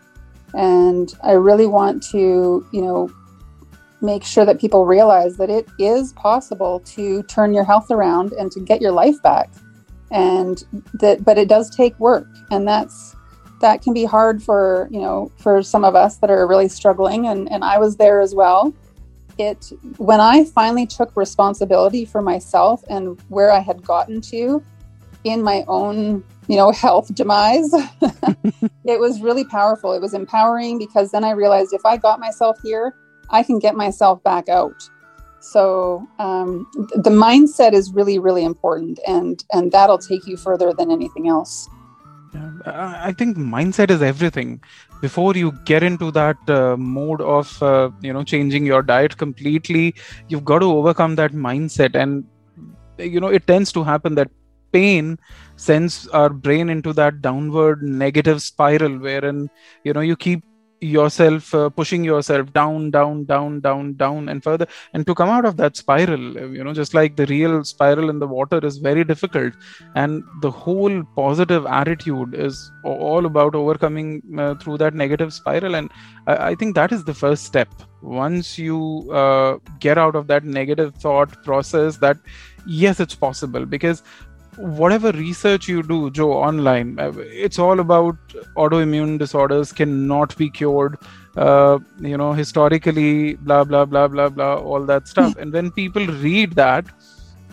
And 0.54 1.14
I 1.24 1.34
really 1.34 1.68
want 1.68 2.04
to, 2.12 2.68
you 2.72 2.82
know, 2.82 3.10
make 4.02 4.24
sure 4.24 4.46
that 4.46 4.60
people 4.60 4.86
realize 4.86 5.38
that 5.38 5.50
it 5.50 5.68
is 5.78 6.14
possible 6.14 6.80
to 6.82 7.24
turn 7.24 7.54
your 7.54 7.64
health 7.64 7.92
around 7.92 8.34
and 8.34 8.52
to 8.52 8.60
get 8.60 8.82
your 8.82 8.92
life 8.92 9.22
back. 9.22 9.50
And 10.12 10.64
that 10.96 11.24
but 11.24 11.38
it 11.38 11.48
does 11.48 11.70
take 11.70 11.98
work 12.00 12.28
and 12.50 12.68
that's 12.68 13.16
that 13.60 13.82
can 13.82 13.94
be 13.94 14.06
hard 14.06 14.42
for, 14.42 14.88
you 14.92 15.00
know, 15.00 15.32
for 15.38 15.62
some 15.62 15.84
of 15.84 15.96
us 15.96 16.18
that 16.18 16.30
are 16.30 16.48
really 16.48 16.70
struggling 16.70 17.28
and 17.28 17.52
and 17.52 17.64
I 17.64 17.78
was 17.78 17.98
there 17.98 18.22
as 18.22 18.34
well 18.36 18.74
it 19.40 19.72
when 19.98 20.20
I 20.20 20.44
finally 20.44 20.86
took 20.86 21.16
responsibility 21.16 22.06
for 22.06 22.22
myself 22.22 22.84
and 22.90 23.20
where 23.30 23.52
I 23.52 23.60
had 23.60 23.84
gotten 23.84 24.22
to 24.22 24.64
in 25.24 25.42
my 25.42 25.64
own, 25.68 26.24
you 26.48 26.58
know, 26.58 26.72
health 26.86 27.14
demise, 27.16 27.74
it 28.86 29.00
was 29.00 29.22
really 29.22 29.46
powerful. 29.46 29.94
It 29.94 30.02
was 30.02 30.14
empowering 30.14 30.78
because 30.78 31.12
then 31.12 31.24
I 31.24 31.32
realized 31.32 31.74
if 31.74 31.86
I 31.86 31.98
got 31.98 32.20
myself 32.20 32.60
here, 32.62 32.96
I 33.30 33.44
can 33.44 33.60
get 33.60 33.76
myself 33.76 34.22
back 34.24 34.50
out. 34.50 34.90
So 35.42 36.06
um, 36.20 36.70
the 36.96 37.10
mindset 37.10 37.72
is 37.72 37.94
really, 37.94 38.20
really 38.20 38.44
important, 38.44 39.00
and 39.08 39.42
and 39.54 39.72
that'll 39.72 39.98
take 39.98 40.28
you 40.28 40.36
further 40.36 40.74
than 40.74 40.92
anything 40.92 41.30
else. 41.30 41.70
Yeah, 42.34 42.52
I 43.04 43.12
think 43.14 43.38
mindset 43.38 43.90
is 43.90 44.02
everything. 44.02 44.62
Before 45.02 45.34
you 45.36 45.52
get 45.66 45.82
into 45.82 46.12
that 46.12 46.38
uh, 46.48 46.78
mode 46.78 47.22
of 47.22 47.62
uh, 47.64 47.90
you 48.02 48.14
know 48.14 48.24
changing 48.24 48.66
your 48.66 48.82
diet 48.82 49.18
completely, 49.18 49.96
you've 50.28 50.46
got 50.46 50.60
to 50.60 50.66
overcome 50.66 51.16
that 51.16 51.32
mindset, 51.32 51.96
and 51.96 52.26
you 52.98 53.20
know 53.20 53.28
it 53.28 53.48
tends 53.48 53.72
to 53.74 53.84
happen 53.84 54.16
that 54.16 54.30
pain 54.72 55.18
sends 55.56 56.08
our 56.10 56.30
brain 56.30 56.70
into 56.70 56.94
that 56.94 57.22
downward 57.22 57.82
negative 57.82 58.42
spiral, 58.42 58.98
wherein 59.00 59.50
you 59.84 59.94
know 59.94 60.02
you 60.02 60.16
keep 60.16 60.44
yourself 60.82 61.54
uh, 61.54 61.70
pushing 61.70 62.04
yourself 62.04 62.52
down 62.54 62.92
down 62.92 63.26
down 63.26 63.60
down 63.60 63.94
down 63.94 64.30
and 64.30 64.44
further. 64.44 64.68
And 64.94 65.06
to 65.06 65.16
come 65.16 65.30
out 65.30 65.46
of 65.46 65.58
that 65.58 65.76
spiral 65.78 66.20
you 66.56 66.64
know 66.64 66.74
just 66.74 66.94
like 66.94 67.16
the 67.16 67.26
real 67.28 67.64
spiral 67.64 68.10
in 68.10 68.20
the 68.20 68.28
water 68.28 68.60
is 68.66 68.78
very 68.78 69.04
difficult. 69.04 69.54
And 69.96 70.24
the 70.42 70.52
whole 70.52 71.04
positive 71.16 71.66
attitude 71.66 72.34
is 72.34 72.72
all 72.84 73.26
about 73.26 73.56
overcoming 73.56 74.22
uh, 74.38 74.56
through 74.56 74.78
that 74.78 74.94
negative 74.94 75.34
spiral. 75.34 75.76
And 75.76 75.92
I, 76.28 76.50
I, 76.50 76.56
think 76.56 76.76
that 76.76 76.92
is 76.92 77.04
the 77.04 77.14
first 77.14 77.46
step. 77.46 77.70
Once 78.02 78.58
you 78.58 79.12
uh, 79.12 79.58
get 79.80 79.98
out 79.98 80.16
of 80.16 80.28
that 80.28 80.44
negative 80.44 80.96
thought 80.96 81.44
process 81.44 81.98
that 81.98 82.18
yes 82.66 83.00
it's 83.00 83.16
possible. 83.16 83.66
Because 83.66 84.04
whatever 84.58 85.12
research 85.12 85.68
you 85.68 85.84
do, 85.84 86.10
Jo, 86.12 86.32
online, 86.32 87.00
uh, 87.00 87.12
it's 87.18 87.60
all 87.60 87.80
about 87.80 88.18
autoimmune 88.56 89.18
disorders 89.18 89.72
cannot 89.72 90.36
be 90.38 90.50
cured. 90.50 90.98
Uh, 91.38 91.80
you 92.00 92.18
know, 92.18 92.34
historically, 92.34 93.36
blah 93.36 93.64
blah 93.64 93.86
blah 93.86 94.08
blah 94.08 94.30
blah, 94.30 94.56
all 94.56 94.86
that 94.86 95.08
stuff. 95.14 95.36
and 95.38 95.54
when 95.54 95.72
people 95.72 96.06
read 96.08 96.54
that, 96.54 96.86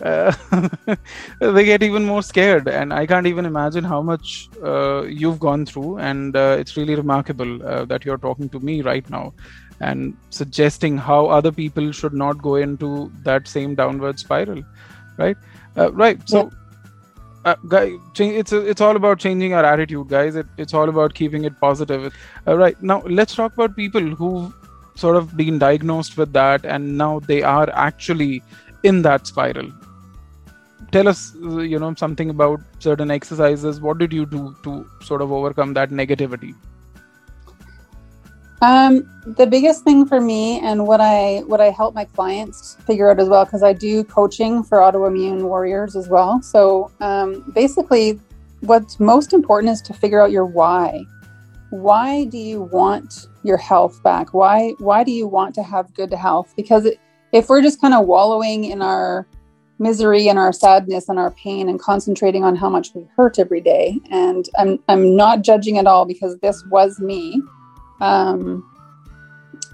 uh, 0.01 0.31
they 1.39 1.65
get 1.65 1.83
even 1.83 2.05
more 2.05 2.21
scared. 2.21 2.67
And 2.67 2.93
I 2.93 3.05
can't 3.05 3.27
even 3.27 3.45
imagine 3.45 3.83
how 3.83 4.01
much 4.01 4.49
uh, 4.63 5.03
you've 5.03 5.39
gone 5.39 5.65
through. 5.65 5.97
And 5.99 6.35
uh, 6.35 6.57
it's 6.59 6.77
really 6.77 6.95
remarkable 6.95 7.65
uh, 7.65 7.85
that 7.85 8.05
you're 8.05 8.17
talking 8.17 8.49
to 8.49 8.59
me 8.59 8.81
right 8.81 9.09
now 9.09 9.33
and 9.79 10.17
suggesting 10.31 10.97
how 10.97 11.27
other 11.27 11.51
people 11.51 11.91
should 11.91 12.13
not 12.13 12.41
go 12.41 12.55
into 12.55 13.11
that 13.21 13.47
same 13.47 13.75
downward 13.75 14.19
spiral, 14.19 14.63
right? 15.17 15.37
right. 15.75 16.19
So. 16.27 16.45
Yeah 16.45 16.56
uh, 17.45 17.55
it's 18.19 18.51
it's 18.51 18.81
all 18.81 18.95
about 18.95 19.19
changing 19.19 19.53
our 19.53 19.63
attitude, 19.63 20.09
guys. 20.09 20.35
It, 20.35 20.45
it's 20.57 20.73
all 20.73 20.89
about 20.89 21.13
keeping 21.13 21.45
it 21.45 21.59
positive. 21.59 22.13
Uh, 22.45 22.57
right 22.57 22.81
now, 22.81 23.01
let's 23.05 23.35
talk 23.35 23.53
about 23.53 23.75
people 23.75 24.01
who've 24.01 24.53
sort 24.95 25.15
of 25.15 25.37
been 25.37 25.59
diagnosed 25.59 26.17
with 26.17 26.33
that, 26.33 26.65
and 26.65 26.97
now 26.97 27.19
they 27.19 27.43
are 27.43 27.69
actually 27.71 28.43
in 28.83 29.01
that 29.03 29.27
spiral. 29.27 29.71
Tell 30.91 31.07
us, 31.07 31.35
uh, 31.43 31.59
you 31.59 31.79
know, 31.79 31.93
something 31.95 32.29
about 32.29 32.61
certain 32.79 33.11
exercises. 33.11 33.81
What 33.81 33.97
did 33.97 34.13
you 34.13 34.25
do 34.25 34.55
to 34.63 34.85
sort 35.01 35.21
of 35.21 35.31
overcome 35.31 35.73
that 35.73 35.89
negativity? 35.89 36.55
Um, 38.61 39.07
the 39.25 39.45
biggest 39.45 39.83
thing 39.83 40.05
for 40.05 40.19
me 40.19 40.59
and 40.61 40.87
what 40.87 40.99
I 40.99 41.43
what 41.45 41.61
I 41.61 41.69
help 41.69 41.93
my 41.93 42.05
clients 42.05 42.75
figure 42.85 43.09
out 43.11 43.19
as 43.19 43.29
well, 43.29 43.45
because 43.45 43.61
I 43.61 43.73
do 43.73 44.03
coaching 44.03 44.63
for 44.63 44.79
autoimmune 44.79 45.43
warriors 45.43 45.95
as 45.95 46.07
well. 46.07 46.41
So 46.41 46.91
um, 46.99 47.51
basically, 47.53 48.19
what's 48.61 48.99
most 48.99 49.33
important 49.33 49.73
is 49.73 49.81
to 49.83 49.93
figure 49.93 50.21
out 50.21 50.31
your 50.31 50.45
why. 50.45 51.03
Why 51.69 52.25
do 52.25 52.37
you 52.37 52.63
want 52.63 53.27
your 53.43 53.57
health 53.57 54.01
back? 54.01 54.33
Why 54.33 54.73
why 54.79 55.03
do 55.03 55.11
you 55.11 55.27
want 55.27 55.53
to 55.55 55.63
have 55.63 55.93
good 55.93 56.11
health? 56.13 56.53
Because 56.55 56.85
it, 56.85 56.99
if 57.33 57.49
we're 57.49 57.61
just 57.61 57.79
kind 57.79 57.93
of 57.93 58.07
wallowing 58.07 58.65
in 58.65 58.81
our 58.81 59.27
misery 59.77 60.29
and 60.29 60.39
our 60.39 60.51
sadness 60.51 61.09
and 61.09 61.19
our 61.19 61.29
pain 61.31 61.69
and 61.69 61.79
concentrating 61.79 62.43
on 62.43 62.55
how 62.55 62.69
much 62.69 62.95
we 62.95 63.07
hurt 63.15 63.37
every 63.37 63.61
day, 63.61 63.99
and 64.09 64.49
I'm 64.57 64.79
I'm 64.87 65.15
not 65.15 65.43
judging 65.43 65.77
at 65.77 65.85
all 65.85 66.05
because 66.05 66.39
this 66.39 66.63
was 66.71 66.99
me 66.99 67.39
um, 68.01 68.63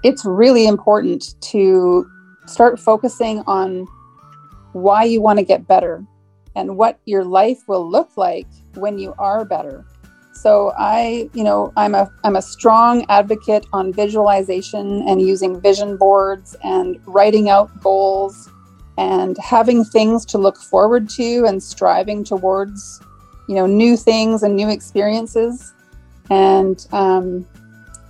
it's 0.02 0.24
really 0.24 0.66
important 0.66 1.40
to 1.40 2.08
start 2.46 2.78
focusing 2.78 3.42
on 3.46 3.86
why 4.72 5.04
you 5.04 5.20
want 5.20 5.38
to 5.38 5.44
get 5.44 5.66
better 5.66 6.04
and 6.56 6.76
what 6.76 7.00
your 7.04 7.24
life 7.24 7.58
will 7.66 7.88
look 7.88 8.16
like 8.16 8.46
when 8.74 8.98
you 8.98 9.14
are 9.18 9.44
better. 9.44 9.84
So 10.32 10.72
I, 10.76 11.30
you 11.32 11.44
know, 11.44 11.72
I'm 11.76 11.94
a 11.94 12.10
I'm 12.24 12.36
a 12.36 12.42
strong 12.42 13.06
advocate 13.08 13.66
on 13.72 13.92
visualization 13.92 15.02
and 15.08 15.22
using 15.22 15.60
vision 15.60 15.96
boards 15.96 16.56
and 16.64 17.00
writing 17.06 17.48
out 17.48 17.70
goals 17.80 18.50
and 18.98 19.38
having 19.38 19.84
things 19.84 20.24
to 20.26 20.38
look 20.38 20.56
forward 20.56 21.08
to 21.10 21.44
and 21.46 21.62
striving 21.62 22.24
towards, 22.24 23.00
you 23.48 23.54
know, 23.54 23.66
new 23.66 23.96
things 23.96 24.42
and 24.42 24.54
new 24.54 24.68
experiences. 24.68 25.72
And 26.30 26.84
um, 26.92 27.46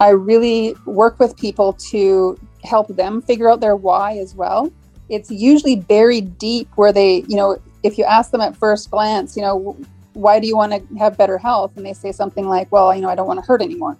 I 0.00 0.10
really 0.10 0.74
work 0.86 1.18
with 1.18 1.36
people 1.36 1.72
to 1.90 2.38
help 2.64 2.88
them 2.88 3.22
figure 3.22 3.48
out 3.48 3.60
their 3.60 3.76
why 3.76 4.18
as 4.18 4.34
well. 4.34 4.72
It's 5.08 5.30
usually 5.30 5.76
buried 5.76 6.38
deep 6.38 6.68
where 6.76 6.92
they, 6.92 7.24
you 7.28 7.36
know, 7.36 7.58
if 7.82 7.98
you 7.98 8.04
ask 8.04 8.30
them 8.30 8.40
at 8.40 8.56
first 8.56 8.90
glance, 8.90 9.36
you 9.36 9.42
know, 9.42 9.76
why 10.14 10.40
do 10.40 10.46
you 10.46 10.56
want 10.56 10.72
to 10.72 10.98
have 10.98 11.18
better 11.18 11.38
health? 11.38 11.76
And 11.76 11.84
they 11.84 11.92
say 11.92 12.12
something 12.12 12.48
like, 12.48 12.70
well, 12.72 12.94
you 12.94 13.02
know, 13.02 13.08
I 13.08 13.14
don't 13.14 13.26
want 13.26 13.40
to 13.40 13.46
hurt 13.46 13.60
anymore. 13.60 13.98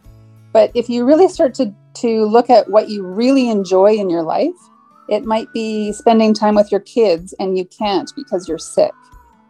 But 0.52 0.70
if 0.74 0.88
you 0.88 1.04
really 1.04 1.28
start 1.28 1.54
to, 1.54 1.74
to 1.94 2.24
look 2.24 2.48
at 2.48 2.70
what 2.70 2.88
you 2.88 3.04
really 3.04 3.50
enjoy 3.50 3.94
in 3.94 4.09
your 4.09 4.22
life, 4.22 4.54
it 5.09 5.24
might 5.24 5.52
be 5.52 5.92
spending 5.92 6.33
time 6.33 6.54
with 6.54 6.70
your 6.70 6.80
kids 6.80 7.35
and 7.38 7.59
you 7.59 7.64
can't 7.66 8.11
because 8.16 8.48
you're 8.48 8.59
sick. 8.59 8.92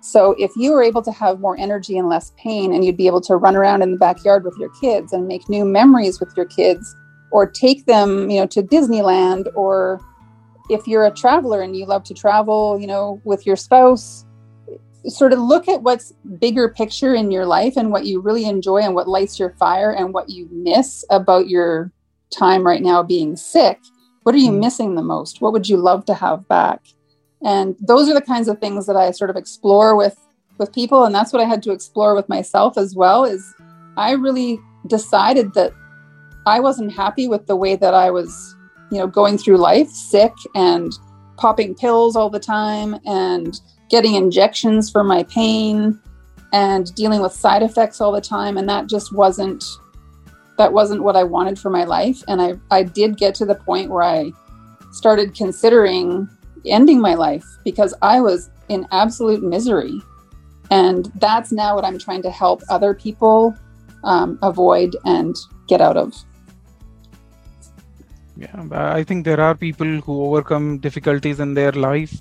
So 0.05 0.35
if 0.39 0.51
you 0.55 0.73
were 0.73 0.83
able 0.83 1.01
to 1.01 1.13
have 1.13 1.41
more 1.41 1.57
energy 1.59 1.97
and 1.97 2.11
less 2.11 2.31
pain, 2.37 2.75
and 2.75 2.85
you'd 2.85 2.99
be 2.99 3.07
able 3.07 3.23
to 3.23 3.37
run 3.37 3.57
around 3.57 3.81
in 3.81 3.91
the 3.91 3.97
backyard 3.97 4.45
with 4.45 4.55
your 4.59 4.69
kids 4.79 5.15
and 5.15 5.27
make 5.27 5.49
new 5.49 5.65
memories 5.65 6.21
with 6.21 6.31
your 6.37 6.45
kids, 6.45 6.95
or 7.31 7.51
take 7.51 7.87
them, 7.87 8.29
you 8.31 8.39
know, 8.39 8.47
to 8.49 8.63
Disneyland, 8.63 9.47
or 9.55 9.99
if 10.69 10.87
you're 10.87 11.07
a 11.07 11.11
traveler 11.11 11.63
and 11.63 11.75
you 11.75 11.87
love 11.87 12.05
to 12.05 12.13
travel, 12.13 12.79
you 12.79 12.87
know, 12.87 13.19
with 13.25 13.47
your 13.47 13.57
spouse, 13.57 14.27
sort 15.07 15.33
of 15.33 15.39
look 15.39 15.69
at 15.69 15.83
what's 15.83 16.13
bigger 16.39 16.69
picture 16.69 17.15
in 17.15 17.31
your 17.31 17.47
life 17.47 17.75
and 17.79 17.91
what 17.91 18.05
you 18.05 18.21
really 18.21 18.45
enjoy 18.45 18.79
and 18.79 18.95
what 18.95 19.09
lights 19.09 19.39
your 19.39 19.55
fire 19.55 19.91
and 19.91 20.13
what 20.13 20.29
you 20.29 20.47
miss 20.53 21.03
about 21.09 21.49
your 21.49 21.91
time 22.31 22.63
right 22.63 22.83
now 22.83 23.03
being 23.03 23.37
sick. 23.37 23.81
What 24.25 24.35
are 24.35 24.39
you 24.39 24.53
mm. 24.53 24.61
missing 24.61 24.97
the 24.97 25.03
most? 25.03 25.41
What 25.41 25.55
would 25.55 25.67
you 25.67 25.79
love 25.79 26.05
to 26.07 26.15
have 26.15 26.47
back? 26.47 26.83
And 27.45 27.77
those 27.81 28.09
are 28.09 28.15
the 28.15 28.23
kinds 28.23 28.49
of 28.49 28.59
things 28.59 28.87
that 28.87 28.97
i 28.97 29.11
sort 29.11 29.31
of 29.31 29.37
explore 29.37 29.97
with 29.97 30.19
with 30.57 30.73
people. 30.73 31.05
And 31.05 31.13
that's 31.15 31.33
what 31.33 31.43
i 31.43 31.47
had 31.47 31.63
to 31.65 31.73
explore 31.73 32.15
with 32.15 32.29
myself 32.29 32.79
as 32.79 32.95
well 32.95 33.25
is 33.25 33.55
i 33.97 34.13
really 34.13 34.59
decided 34.87 35.55
that 35.55 35.73
i 36.47 36.61
wasn't 36.61 36.93
happy 36.93 37.29
with 37.29 37.47
the 37.47 37.57
way 37.57 37.75
that 37.77 37.95
i 37.95 38.11
was 38.11 38.57
you 38.91 38.99
know 38.99 39.07
going 39.07 39.39
through 39.39 39.57
life 39.57 39.89
sick 39.89 40.33
and 40.55 40.93
popping 41.37 41.75
pills 41.75 42.17
all 42.17 42.31
the 42.31 42.41
time 42.41 42.97
and 43.05 43.61
getting 43.91 44.15
injections 44.15 44.91
for 44.91 45.05
my 45.05 45.23
pain 45.25 46.01
and 46.53 46.95
dealing 46.95 47.21
with 47.21 47.33
side 47.33 47.63
effects 47.63 48.01
all 48.01 48.13
the 48.13 48.21
time. 48.21 48.57
And 48.57 48.69
that 48.69 48.89
just 48.89 49.13
wasn't 49.13 49.65
that 50.57 50.73
wasn't 50.73 51.03
what 51.03 51.17
i 51.17 51.25
wanted 51.25 51.59
for 51.59 51.69
my 51.69 51.85
life. 51.85 52.23
And 52.29 52.41
i 52.41 52.55
i 52.71 52.83
did 52.83 53.17
get 53.17 53.35
to 53.37 53.45
the 53.45 53.57
point 53.57 53.91
where 53.91 54.05
i 54.05 54.31
started 54.93 55.35
considering 55.35 56.29
ending 56.67 57.01
my 57.01 57.15
life 57.15 57.45
because 57.65 57.95
I 58.03 58.21
was 58.21 58.51
in 58.69 58.87
absolute 58.91 59.43
misery. 59.43 60.01
And 60.71 61.13
that's 61.17 61.53
now 61.53 61.75
what 61.75 61.85
I'm 61.85 61.99
trying 61.99 62.23
to 62.23 62.31
help 62.31 62.63
other 62.71 62.95
people 62.95 63.55
um, 64.03 64.39
avoid 64.43 64.97
and 65.05 65.37
get 65.69 65.81
out 65.81 65.97
of. 65.97 66.15
Yeah, 68.37 68.67
I 68.73 69.05
think 69.05 69.25
there 69.25 69.41
are 69.41 69.55
people 69.55 70.01
who 70.01 70.25
overcome 70.25 70.79
difficulties 70.79 71.39
in 71.39 71.55
their 71.55 71.73
life 71.73 72.21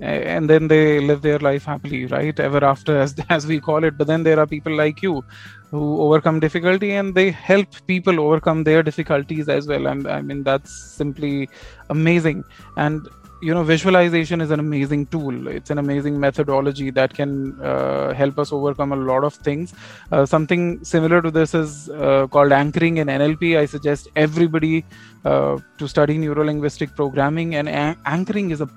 and 0.00 0.50
then 0.50 0.68
they 0.68 1.00
live 1.00 1.22
their 1.22 1.38
life 1.38 1.64
happily 1.64 2.06
right 2.06 2.38
ever 2.40 2.64
after 2.64 2.98
as, 3.04 3.14
as 3.30 3.46
we 3.46 3.60
call 3.60 3.84
it 3.84 3.96
but 3.96 4.06
then 4.06 4.22
there 4.22 4.38
are 4.38 4.46
people 4.46 4.74
like 4.74 5.02
you 5.02 5.24
who 5.70 6.00
overcome 6.00 6.40
difficulty 6.40 6.92
and 6.92 7.14
they 7.14 7.30
help 7.30 7.68
people 7.86 8.20
overcome 8.20 8.64
their 8.64 8.82
difficulties 8.82 9.48
as 9.48 9.66
well 9.66 9.86
and 9.86 10.06
i 10.06 10.20
mean 10.20 10.42
that's 10.42 10.72
simply 10.72 11.48
amazing 11.90 12.42
and 12.76 13.08
you 13.46 13.54
know 13.54 13.62
visualization 13.64 14.40
is 14.40 14.50
an 14.50 14.60
amazing 14.60 15.06
tool. 15.08 15.48
It's 15.48 15.70
an 15.70 15.78
amazing 15.78 16.18
methodology 16.18 16.90
that 16.92 17.14
can 17.14 17.58
uh, 17.62 18.12
help 18.14 18.38
us 18.38 18.52
overcome 18.52 18.92
a 18.92 18.96
lot 18.96 19.24
of 19.24 19.34
things. 19.48 19.72
Uh, 20.12 20.24
something 20.26 20.82
similar 20.84 21.20
to 21.22 21.30
this 21.30 21.54
is 21.54 21.88
uh, 21.90 22.26
called 22.28 22.52
anchoring 22.52 22.96
in 23.02 23.08
nlp 23.08 23.58
i 23.58 23.64
suggest 23.66 24.08
everybody 24.24 24.84
uh, 25.24 25.56
to 25.78 25.88
study 25.94 26.16
neurolinguistic 26.18 26.94
programming 26.94 27.54
and 27.54 27.68
a- 27.68 27.96
anchoring 28.06 28.50
is 28.50 28.60
a 28.60 28.68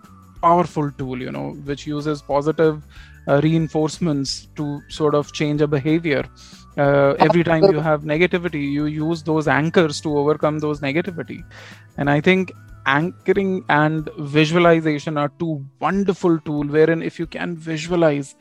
powerful 0.41 0.91
tool 0.97 1.19
you 1.21 1.32
know 1.32 1.47
which 1.69 1.86
uses 1.88 2.21
positive 2.21 2.84
uh, 3.27 3.39
reinforcements 3.43 4.47
to 4.56 4.84
sort 4.89 5.15
of 5.15 5.32
change 5.34 5.62
a 5.62 5.67
behavior. 5.67 6.23
Uh, 6.77 7.13
every 7.19 7.43
time 7.43 7.67
you 7.67 7.80
have 7.80 8.03
negativity 8.03 8.62
you 8.71 8.86
use 8.86 9.23
those 9.23 9.47
anchors 9.47 9.99
to 9.99 10.15
overcome 10.17 10.60
those 10.60 10.80
negativity. 10.80 11.39
And 11.97 12.10
i 12.10 12.21
think 12.21 12.51
anchoring 12.88 13.63
and 13.69 14.10
visualization 14.17 15.17
are 15.17 15.30
two 15.39 15.63
wonderful 15.80 16.39
tools 16.39 16.67
wherein 16.67 17.02
if 17.02 17.19
you 17.19 17.28
can 17.28 17.56
visualize 17.56 18.36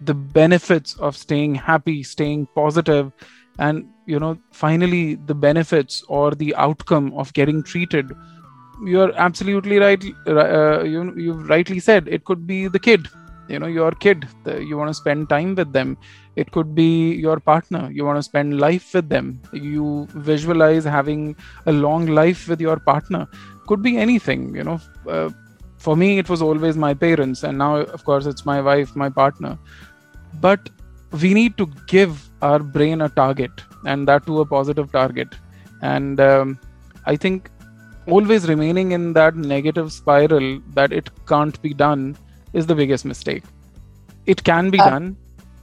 the 0.00 0.14
benefits 0.14 0.96
of 0.96 1.16
staying 1.16 1.54
happy 1.54 2.02
staying 2.02 2.46
positive 2.54 3.12
and 3.58 3.86
you 4.06 4.18
know 4.18 4.36
finally 4.50 5.16
the 5.26 5.34
benefits 5.34 6.02
or 6.08 6.34
the 6.34 6.54
outcome 6.56 7.12
of 7.14 7.32
getting 7.34 7.62
treated 7.62 8.10
you're 8.84 9.12
absolutely 9.16 9.78
right 9.78 10.02
uh, 10.26 10.82
you, 10.82 11.14
you've 11.16 11.48
rightly 11.48 11.78
said 11.78 12.08
it 12.08 12.24
could 12.24 12.46
be 12.46 12.66
the 12.68 12.78
kid 12.78 13.06
you 13.50 13.58
know 13.58 13.66
your 13.66 13.90
kid 13.90 14.26
the, 14.44 14.62
you 14.64 14.76
want 14.76 14.88
to 14.88 14.94
spend 14.94 15.28
time 15.28 15.54
with 15.54 15.72
them. 15.72 15.98
It 16.36 16.52
could 16.52 16.74
be 16.74 17.14
your 17.14 17.40
partner 17.40 17.90
you 17.92 18.04
want 18.04 18.18
to 18.18 18.22
spend 18.22 18.60
life 18.60 18.94
with 18.94 19.08
them. 19.08 19.40
You 19.52 20.06
visualize 20.10 20.84
having 20.84 21.36
a 21.66 21.72
long 21.72 22.06
life 22.06 22.48
with 22.48 22.60
your 22.60 22.78
partner 22.78 23.26
could 23.70 23.82
be 23.82 23.96
anything 24.06 24.54
you 24.60 24.64
know. 24.70 24.80
Uh, 25.16 25.30
for 25.86 25.96
me 26.02 26.08
it 26.22 26.28
was 26.28 26.42
always 26.46 26.78
my 26.84 26.92
parents 27.02 27.42
and 27.48 27.56
now 27.64 27.76
of 27.98 28.04
course 28.08 28.26
it's 28.32 28.44
my 28.50 28.60
wife 28.70 28.96
my 29.04 29.08
partner. 29.20 29.52
But 30.46 30.68
we 31.22 31.30
need 31.34 31.56
to 31.60 31.66
give 31.92 32.18
our 32.48 32.58
brain 32.58 33.00
a 33.06 33.08
target 33.20 33.64
and 33.84 34.08
that 34.08 34.26
to 34.26 34.40
a 34.40 34.46
positive 34.56 34.92
target. 34.92 35.40
And 35.82 36.20
um, 36.20 36.58
i 37.06 37.16
think 37.16 37.50
always 38.16 38.48
remaining 38.48 38.92
in 38.96 39.12
that 39.18 39.36
negative 39.52 39.92
spiral 39.92 40.48
that 40.80 40.92
it 41.00 41.08
can't 41.32 41.60
be 41.62 41.72
done 41.82 42.04
is 42.52 42.66
the 42.66 42.74
biggest 42.74 43.04
mistake. 43.04 43.44
It 44.26 44.44
can 44.50 44.70
be 44.70 44.80
uh, 44.80 44.90
done 44.90 45.16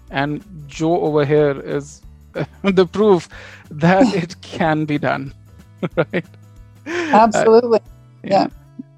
and 0.10 0.44
jo 0.68 0.92
over 1.10 1.26
here 1.26 1.60
is 1.78 2.02
the 2.82 2.86
proof 2.86 3.30
that 3.70 4.14
it 4.24 4.42
can 4.42 4.86
be 4.86 4.98
done 4.98 5.34
right? 5.96 6.26
Absolutely. 6.88 7.80
uh, 7.80 7.97
yeah. 8.30 8.48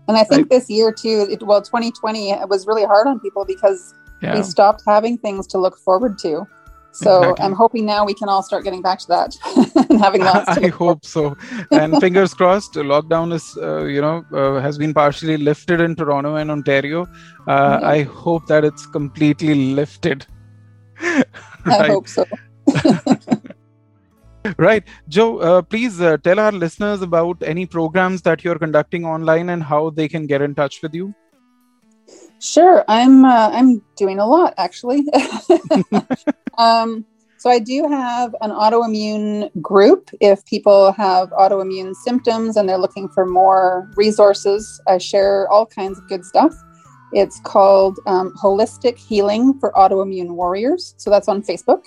and 0.07 0.17
i 0.17 0.23
think 0.23 0.41
right. 0.41 0.49
this 0.49 0.69
year 0.69 0.91
too 0.91 1.27
it, 1.29 1.43
well 1.43 1.61
2020 1.61 2.31
it 2.31 2.49
was 2.49 2.67
really 2.67 2.85
hard 2.85 3.07
on 3.07 3.19
people 3.19 3.45
because 3.45 3.93
yeah. 4.21 4.35
we 4.35 4.43
stopped 4.43 4.83
having 4.85 5.17
things 5.17 5.47
to 5.47 5.57
look 5.57 5.77
forward 5.77 6.17
to 6.19 6.45
so 6.91 7.21
exactly. 7.21 7.45
I'm 7.45 7.53
hoping 7.53 7.85
now 7.85 8.03
we 8.05 8.13
can 8.13 8.29
all 8.29 8.41
start 8.41 8.63
getting 8.63 8.81
back 8.81 8.99
to 8.99 9.07
that 9.07 9.35
and 9.89 9.99
having 9.99 10.21
lots. 10.31 10.49
I 10.49 10.69
hope 10.69 11.05
so. 11.05 11.37
And 11.71 11.99
fingers 11.99 12.33
crossed, 12.33 12.73
lockdown 12.73 13.33
is 13.33 13.57
uh, 13.61 13.85
you 13.85 14.01
know 14.01 14.25
uh, 14.33 14.59
has 14.59 14.77
been 14.77 14.93
partially 14.93 15.37
lifted 15.37 15.81
in 15.81 15.95
Toronto 15.95 16.35
and 16.35 16.49
Ontario. 16.49 17.07
Uh, 17.47 17.79
I 17.83 18.03
hope 18.03 18.47
that 18.47 18.65
it's 18.65 18.85
completely 18.87 19.73
lifted. 19.73 20.25
right? 21.01 21.25
I 21.67 21.87
hope 21.87 22.07
so. 22.07 22.25
right, 24.57 24.83
Jo. 25.07 25.39
Uh, 25.39 25.61
please 25.61 25.99
uh, 26.01 26.17
tell 26.17 26.39
our 26.39 26.51
listeners 26.51 27.01
about 27.01 27.41
any 27.43 27.65
programs 27.65 28.21
that 28.21 28.43
you're 28.43 28.59
conducting 28.59 29.05
online 29.05 29.49
and 29.49 29.63
how 29.63 29.89
they 29.89 30.07
can 30.07 30.27
get 30.27 30.41
in 30.41 30.55
touch 30.55 30.81
with 30.81 30.93
you. 30.93 31.13
Sure, 32.39 32.85
I'm 32.87 33.25
uh, 33.25 33.49
I'm 33.51 33.81
doing 33.97 34.19
a 34.19 34.25
lot 34.25 34.53
actually. 34.57 35.05
um, 36.57 37.05
so 37.37 37.49
I 37.49 37.59
do 37.59 37.87
have 37.89 38.35
an 38.41 38.51
autoimmune 38.51 39.49
group. 39.61 40.09
If 40.21 40.45
people 40.45 40.91
have 40.93 41.29
autoimmune 41.31 41.93
symptoms 41.95 42.57
and 42.57 42.67
they're 42.67 42.77
looking 42.77 43.09
for 43.09 43.25
more 43.25 43.89
resources, 43.95 44.81
I 44.87 44.97
share 44.97 45.49
all 45.49 45.65
kinds 45.65 45.97
of 45.97 46.07
good 46.07 46.25
stuff. 46.25 46.53
It's 47.11 47.39
called 47.41 47.99
um, 48.07 48.33
Holistic 48.41 48.97
Healing 48.97 49.57
for 49.59 49.71
Autoimmune 49.71 50.31
Warriors. 50.31 50.95
So 50.97 51.09
that's 51.09 51.27
on 51.27 51.41
Facebook. 51.41 51.85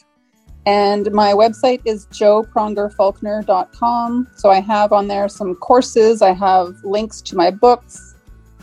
And 0.64 1.11
my 1.12 1.33
website 1.33 1.83
is 1.85 2.07
joprongerfaulkner.com. 2.07 4.29
So 4.37 4.51
I 4.51 4.61
have 4.61 4.92
on 4.92 5.09
there 5.09 5.29
some 5.29 5.57
courses, 5.57 6.22
I 6.22 6.33
have 6.33 6.77
links 6.85 7.20
to 7.22 7.37
my 7.37 7.51
books, 7.51 8.14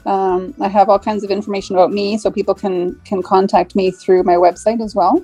um, 0.05 0.53
I 0.61 0.69
have 0.69 0.87
all 0.89 0.99
kinds 0.99 1.23
of 1.23 1.31
information 1.31 1.75
about 1.75 1.91
me, 1.91 2.17
so 2.17 2.31
people 2.31 2.55
can 2.55 2.95
can 3.05 3.21
contact 3.21 3.75
me 3.75 3.91
through 3.91 4.23
my 4.23 4.35
website 4.35 4.81
as 4.81 4.95
well. 4.95 5.21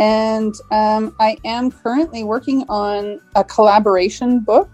And 0.00 0.52
um, 0.72 1.14
I 1.20 1.36
am 1.44 1.70
currently 1.70 2.24
working 2.24 2.64
on 2.68 3.20
a 3.36 3.44
collaboration 3.44 4.40
book. 4.40 4.68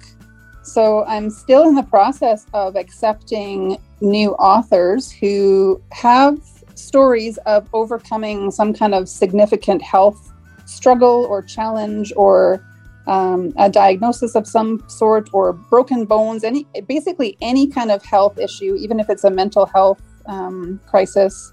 So 0.62 1.04
I'm 1.04 1.28
still 1.30 1.68
in 1.68 1.74
the 1.74 1.83
process 1.83 2.46
of 2.54 2.76
accepting 2.76 3.76
new 4.00 4.30
authors 4.33 5.12
who 5.12 5.83
have 5.92 6.38
stories 6.74 7.37
of 7.38 7.68
overcoming 7.74 8.50
some 8.50 8.72
kind 8.72 8.94
of 8.94 9.09
significant 9.09 9.83
health 9.83 10.33
struggle 10.70 11.26
or 11.28 11.42
challenge 11.42 12.12
or 12.16 12.64
um, 13.06 13.52
a 13.56 13.68
diagnosis 13.68 14.35
of 14.35 14.46
some 14.46 14.83
sort 14.88 15.28
or 15.33 15.52
broken 15.52 16.04
bones, 16.04 16.44
any 16.44 16.66
basically 16.87 17.37
any 17.40 17.66
kind 17.66 17.90
of 17.90 18.04
health 18.04 18.38
issue, 18.38 18.76
even 18.76 19.00
if 19.00 19.11
it's 19.11 19.24
a 19.24 19.30
mental 19.30 19.66
health 19.66 20.00
um, 20.26 20.80
crisis, 20.87 21.52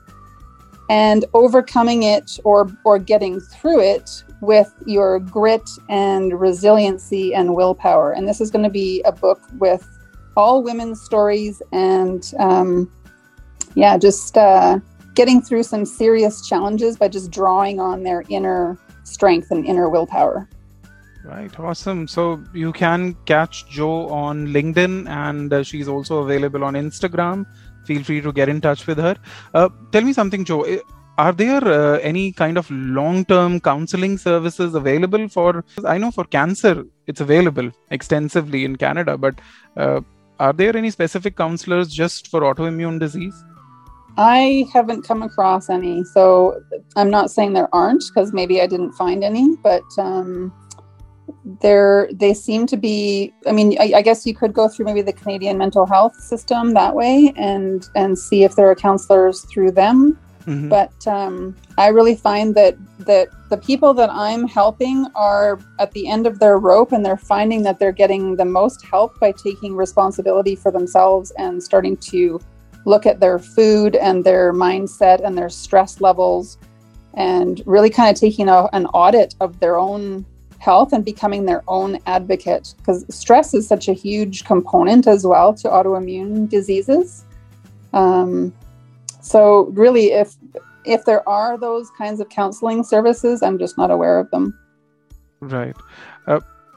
and 0.89 1.25
overcoming 1.33 2.03
it 2.03 2.39
or 2.43 2.69
or 2.83 2.99
getting 2.99 3.39
through 3.39 3.81
it 3.81 4.23
with 4.41 4.71
your 4.85 5.19
grit 5.19 5.67
and 5.89 6.39
resiliency 6.39 7.33
and 7.33 7.55
willpower. 7.55 8.11
And 8.11 8.27
this 8.27 8.39
is 8.39 8.51
going 8.51 8.63
to 8.63 8.69
be 8.69 9.01
a 9.03 9.11
book 9.11 9.41
with 9.57 9.87
all 10.35 10.61
women's 10.61 11.01
stories 11.01 11.61
and 11.71 12.31
um, 12.37 12.91
yeah, 13.73 13.97
just 13.97 14.37
uh, 14.37 14.79
getting 15.15 15.41
through 15.41 15.63
some 15.63 15.85
serious 15.85 16.47
challenges 16.47 16.95
by 16.97 17.07
just 17.07 17.31
drawing 17.31 17.79
on 17.79 18.03
their 18.03 18.23
inner 18.29 18.77
strength 19.07 19.51
and 19.51 19.65
inner 19.65 19.89
willpower. 19.89 20.47
Right, 21.23 21.59
awesome. 21.59 22.07
So 22.07 22.41
you 22.53 22.71
can 22.71 23.15
catch 23.25 23.67
Jo 23.69 24.07
on 24.07 24.47
LinkedIn 24.47 25.09
and 25.09 25.51
uh, 25.51 25.63
she's 25.63 25.87
also 25.87 26.19
available 26.19 26.63
on 26.63 26.75
Instagram. 26.75 27.45
Feel 27.85 28.03
free 28.03 28.21
to 28.21 28.31
get 28.31 28.49
in 28.49 28.61
touch 28.61 28.87
with 28.87 28.97
her. 28.97 29.15
Uh, 29.53 29.69
tell 29.91 30.03
me 30.03 30.13
something, 30.13 30.45
Jo. 30.45 30.65
Are 31.17 31.33
there 31.33 31.63
uh, 31.67 31.97
any 31.99 32.31
kind 32.31 32.57
of 32.57 32.69
long 32.69 33.25
term 33.25 33.59
counseling 33.59 34.17
services 34.17 34.75
available 34.75 35.27
for? 35.27 35.65
I 35.83 35.97
know 35.97 36.11
for 36.11 36.25
cancer 36.25 36.85
it's 37.07 37.21
available 37.21 37.71
extensively 37.89 38.63
in 38.63 38.75
Canada, 38.75 39.17
but 39.17 39.39
uh, 39.75 40.01
are 40.39 40.53
there 40.53 40.77
any 40.77 40.91
specific 40.91 41.35
counselors 41.35 41.91
just 41.91 42.27
for 42.27 42.41
autoimmune 42.41 42.99
disease? 42.99 43.43
I 44.17 44.65
haven't 44.73 45.03
come 45.03 45.21
across 45.21 45.69
any. 45.69 46.03
So 46.03 46.61
I'm 46.95 47.09
not 47.09 47.29
saying 47.29 47.53
there 47.53 47.73
aren't 47.73 48.03
because 48.07 48.33
maybe 48.33 48.61
I 48.61 48.67
didn't 48.67 48.93
find 48.93 49.23
any, 49.23 49.55
but. 49.57 49.83
Um, 49.97 50.53
there 51.61 52.09
they 52.13 52.33
seem 52.33 52.65
to 52.65 52.77
be 52.77 53.33
i 53.47 53.51
mean 53.51 53.75
I, 53.79 53.93
I, 53.97 54.01
guess 54.01 54.25
you 54.25 54.33
could 54.33 54.53
go 54.53 54.67
through 54.67 54.85
maybe 54.85 55.01
the 55.01 55.13
canadian 55.13 55.57
mental 55.57 55.85
health 55.85 56.15
system 56.15 56.73
that 56.73 56.95
way 56.95 57.33
and 57.35 57.87
and 57.95 58.17
see 58.17 58.43
if 58.43 58.55
there 58.55 58.69
are 58.69 58.75
counselors 58.75 59.41
through 59.45 59.71
them 59.71 60.17
mm-hmm. 60.41 60.69
but 60.69 61.05
um, 61.07 61.55
i 61.77 61.87
really 61.87 62.15
find 62.15 62.55
that 62.55 62.77
that 62.99 63.27
the 63.49 63.57
people 63.57 63.93
that 63.93 64.09
i'm 64.09 64.47
helping 64.47 65.05
are 65.15 65.59
at 65.79 65.91
the 65.91 66.07
end 66.07 66.27
of 66.27 66.39
their 66.39 66.57
rope 66.59 66.93
and 66.93 67.05
they're 67.05 67.17
finding 67.17 67.61
that 67.63 67.77
they're 67.77 67.91
getting 67.91 68.35
the 68.35 68.45
most 68.45 68.85
help 68.85 69.19
by 69.19 69.31
taking 69.31 69.75
responsibility 69.75 70.55
for 70.55 70.71
themselves 70.71 71.31
and 71.37 71.61
starting 71.61 71.97
to 71.97 72.39
look 72.87 73.05
at 73.05 73.19
their 73.19 73.37
food 73.37 73.95
and 73.97 74.23
their 74.23 74.53
mindset 74.53 75.23
and 75.23 75.37
their 75.37 75.49
stress 75.49 75.99
levels 75.99 76.57
and 77.15 77.61
really 77.65 77.89
kind 77.89 78.09
of 78.09 78.19
taking 78.19 78.47
a, 78.47 78.69
an 78.71 78.85
audit 78.87 79.35
of 79.41 79.59
their 79.59 79.77
own 79.77 80.25
health 80.59 80.93
and 80.93 81.03
becoming 81.03 81.45
their 81.45 81.63
own 81.67 81.99
advocate 82.07 82.73
because 82.77 83.05
stress 83.13 83.53
is 83.53 83.67
such 83.67 83.89
a 83.89 83.93
huge 83.93 84.45
component 84.45 85.05
as 85.05 85.27
well 85.27 85.53
to 85.53 85.67
autoimmune 85.67 86.49
diseases. 86.49 87.25
Um, 87.93 88.53
so 89.21 89.65
really, 89.73 90.13
if 90.13 90.35
if 90.85 91.03
there 91.03 91.27
are 91.27 91.57
those 91.57 91.89
kinds 91.97 92.21
of 92.21 92.29
counseling 92.29 92.83
services, 92.83 93.43
I'm 93.43 93.59
just 93.59 93.77
not 93.77 93.91
aware 93.91 94.17
of 94.17 94.31
them. 94.31 94.57
Right. 95.41 95.75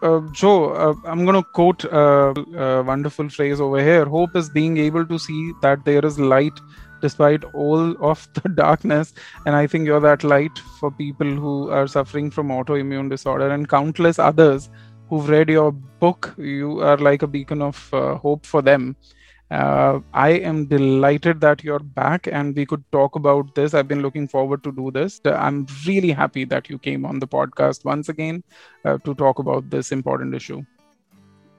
Uh, 0.02 0.16
uh, 0.16 0.20
Jo, 0.32 0.70
uh, 0.70 0.94
I'm 1.04 1.24
going 1.24 1.42
to 1.42 1.42
quote 1.42 1.84
a, 1.84 2.34
a 2.56 2.82
wonderful 2.82 3.28
phrase 3.28 3.60
over 3.60 3.82
here. 3.82 4.04
Hope 4.04 4.36
is 4.36 4.48
being 4.50 4.78
able 4.78 5.06
to 5.06 5.18
see 5.18 5.52
that 5.62 5.84
there 5.84 6.04
is 6.04 6.18
light 6.18 6.58
despite 7.00 7.44
all 7.54 7.96
of 8.04 8.28
the 8.34 8.48
darkness. 8.54 9.14
And 9.46 9.56
i 9.56 9.66
think 9.66 9.86
you're 9.86 10.00
that 10.00 10.22
light 10.22 10.58
for 10.78 10.90
people 10.90 11.26
who 11.26 11.70
are 11.70 11.86
suffering 11.86 12.30
from 12.30 12.48
autoimmune 12.48 13.08
disorder 13.08 13.48
and 13.48 13.68
countless 13.68 14.18
others 14.18 14.68
who've 15.08 15.28
read 15.28 15.48
your 15.48 15.72
book. 15.72 16.34
You 16.36 16.80
are 16.80 16.98
like 16.98 17.22
a 17.22 17.26
beacon 17.26 17.62
of 17.62 17.88
uh, 17.92 18.16
hope 18.16 18.44
for 18.46 18.62
them 18.62 18.96
uh, 19.50 20.00
i 20.12 20.30
am 20.30 20.66
delighted 20.66 21.40
that 21.40 21.62
you're 21.64 21.86
back 22.00 22.26
and 22.26 22.56
we 22.56 22.64
could 22.64 22.84
talk 22.92 23.16
about 23.16 23.54
this 23.54 23.74
i've 23.74 23.88
been 23.88 24.02
looking 24.02 24.28
forward 24.28 24.62
to 24.62 24.72
do 24.72 24.90
this 24.90 25.20
i'm 25.26 25.66
really 25.86 26.10
happy 26.10 26.44
that 26.44 26.68
you 26.70 26.78
came 26.78 27.04
on 27.04 27.18
the 27.18 27.26
podcast 27.28 27.84
once 27.84 28.08
again 28.08 28.42
uh, 28.84 28.98
to 28.98 29.14
talk 29.14 29.38
about 29.38 29.68
this 29.70 29.92
important 29.92 30.34
issue 30.34 30.62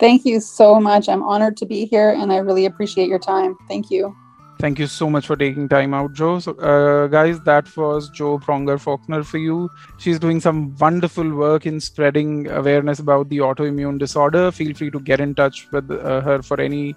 Thank 0.01 0.25
you 0.25 0.39
so 0.39 0.80
much. 0.80 1.08
I'm 1.08 1.21
honored 1.21 1.56
to 1.58 1.65
be 1.67 1.86
here 1.86 2.10
and 2.10 2.34
I 2.34 2.38
really 2.38 2.65
appreciate 2.65 3.08
your 3.08 3.19
time. 3.19 3.56
Thank 3.67 3.91
you. 3.91 4.15
Thank 4.58 4.80
you 4.80 4.88
so 4.88 5.10
much 5.12 5.27
for 5.27 5.36
taking 5.36 5.69
time 5.69 5.93
out, 5.93 6.13
Jo. 6.13 6.39
So, 6.39 6.54
uh, 6.54 7.06
guys, 7.06 7.39
that 7.41 7.75
was 7.77 8.10
Jo 8.10 8.39
Pronger 8.39 8.80
Faulkner 8.80 9.23
for 9.23 9.38
you. 9.38 9.69
She's 9.99 10.17
doing 10.17 10.39
some 10.39 10.75
wonderful 10.77 11.30
work 11.32 11.67
in 11.67 11.80
spreading 11.80 12.47
awareness 12.47 12.97
about 12.97 13.30
the 13.30 13.38
autoimmune 13.39 13.99
disorder. 13.99 14.51
Feel 14.51 14.73
free 14.73 14.89
to 14.89 14.99
get 14.99 15.19
in 15.19 15.36
touch 15.36 15.67
with 15.71 15.89
uh, 15.91 16.21
her 16.21 16.41
for 16.41 16.60
any 16.60 16.95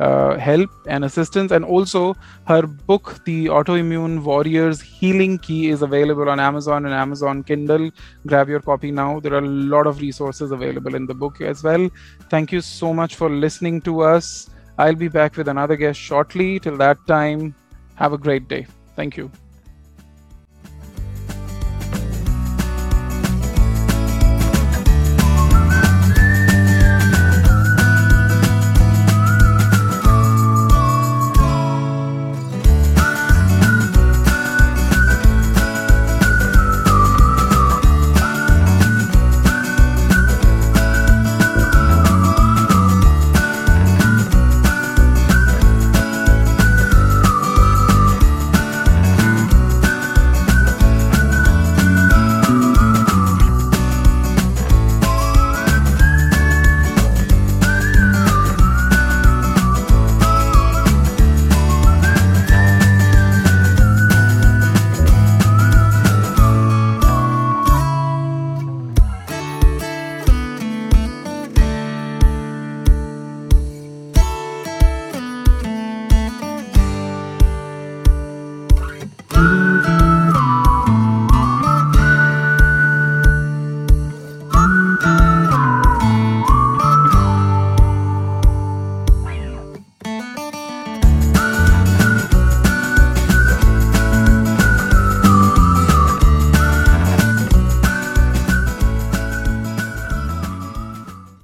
uh, 0.00 0.38
help 0.38 0.70
and 0.88 1.04
assistance. 1.04 1.52
And 1.52 1.64
also, 1.64 2.16
her 2.46 2.62
book, 2.62 3.20
The 3.24 3.46
Autoimmune 3.46 4.22
Warriors 4.22 4.80
Healing 4.80 5.38
Key, 5.38 5.68
is 5.68 5.82
available 5.82 6.28
on 6.28 6.40
Amazon 6.40 6.86
and 6.86 6.94
Amazon 6.94 7.42
Kindle. 7.42 7.90
Grab 8.26 8.48
your 8.48 8.60
copy 8.60 8.90
now. 8.90 9.20
There 9.20 9.34
are 9.34 9.38
a 9.44 9.46
lot 9.46 9.86
of 9.86 10.00
resources 10.00 10.50
available 10.50 10.94
in 10.94 11.06
the 11.06 11.14
book 11.14 11.40
as 11.40 11.62
well. 11.62 11.88
Thank 12.30 12.52
you 12.52 12.60
so 12.60 12.92
much 12.92 13.14
for 13.14 13.30
listening 13.30 13.80
to 13.82 14.00
us. 14.00 14.50
I'll 14.78 14.94
be 14.96 15.08
back 15.08 15.36
with 15.36 15.48
another 15.48 15.76
guest 15.76 16.00
shortly. 16.00 16.58
Till 16.58 16.76
that 16.78 16.98
time, 17.06 17.54
have 17.94 18.12
a 18.12 18.18
great 18.18 18.48
day. 18.48 18.66
Thank 18.96 19.16
you. 19.16 19.30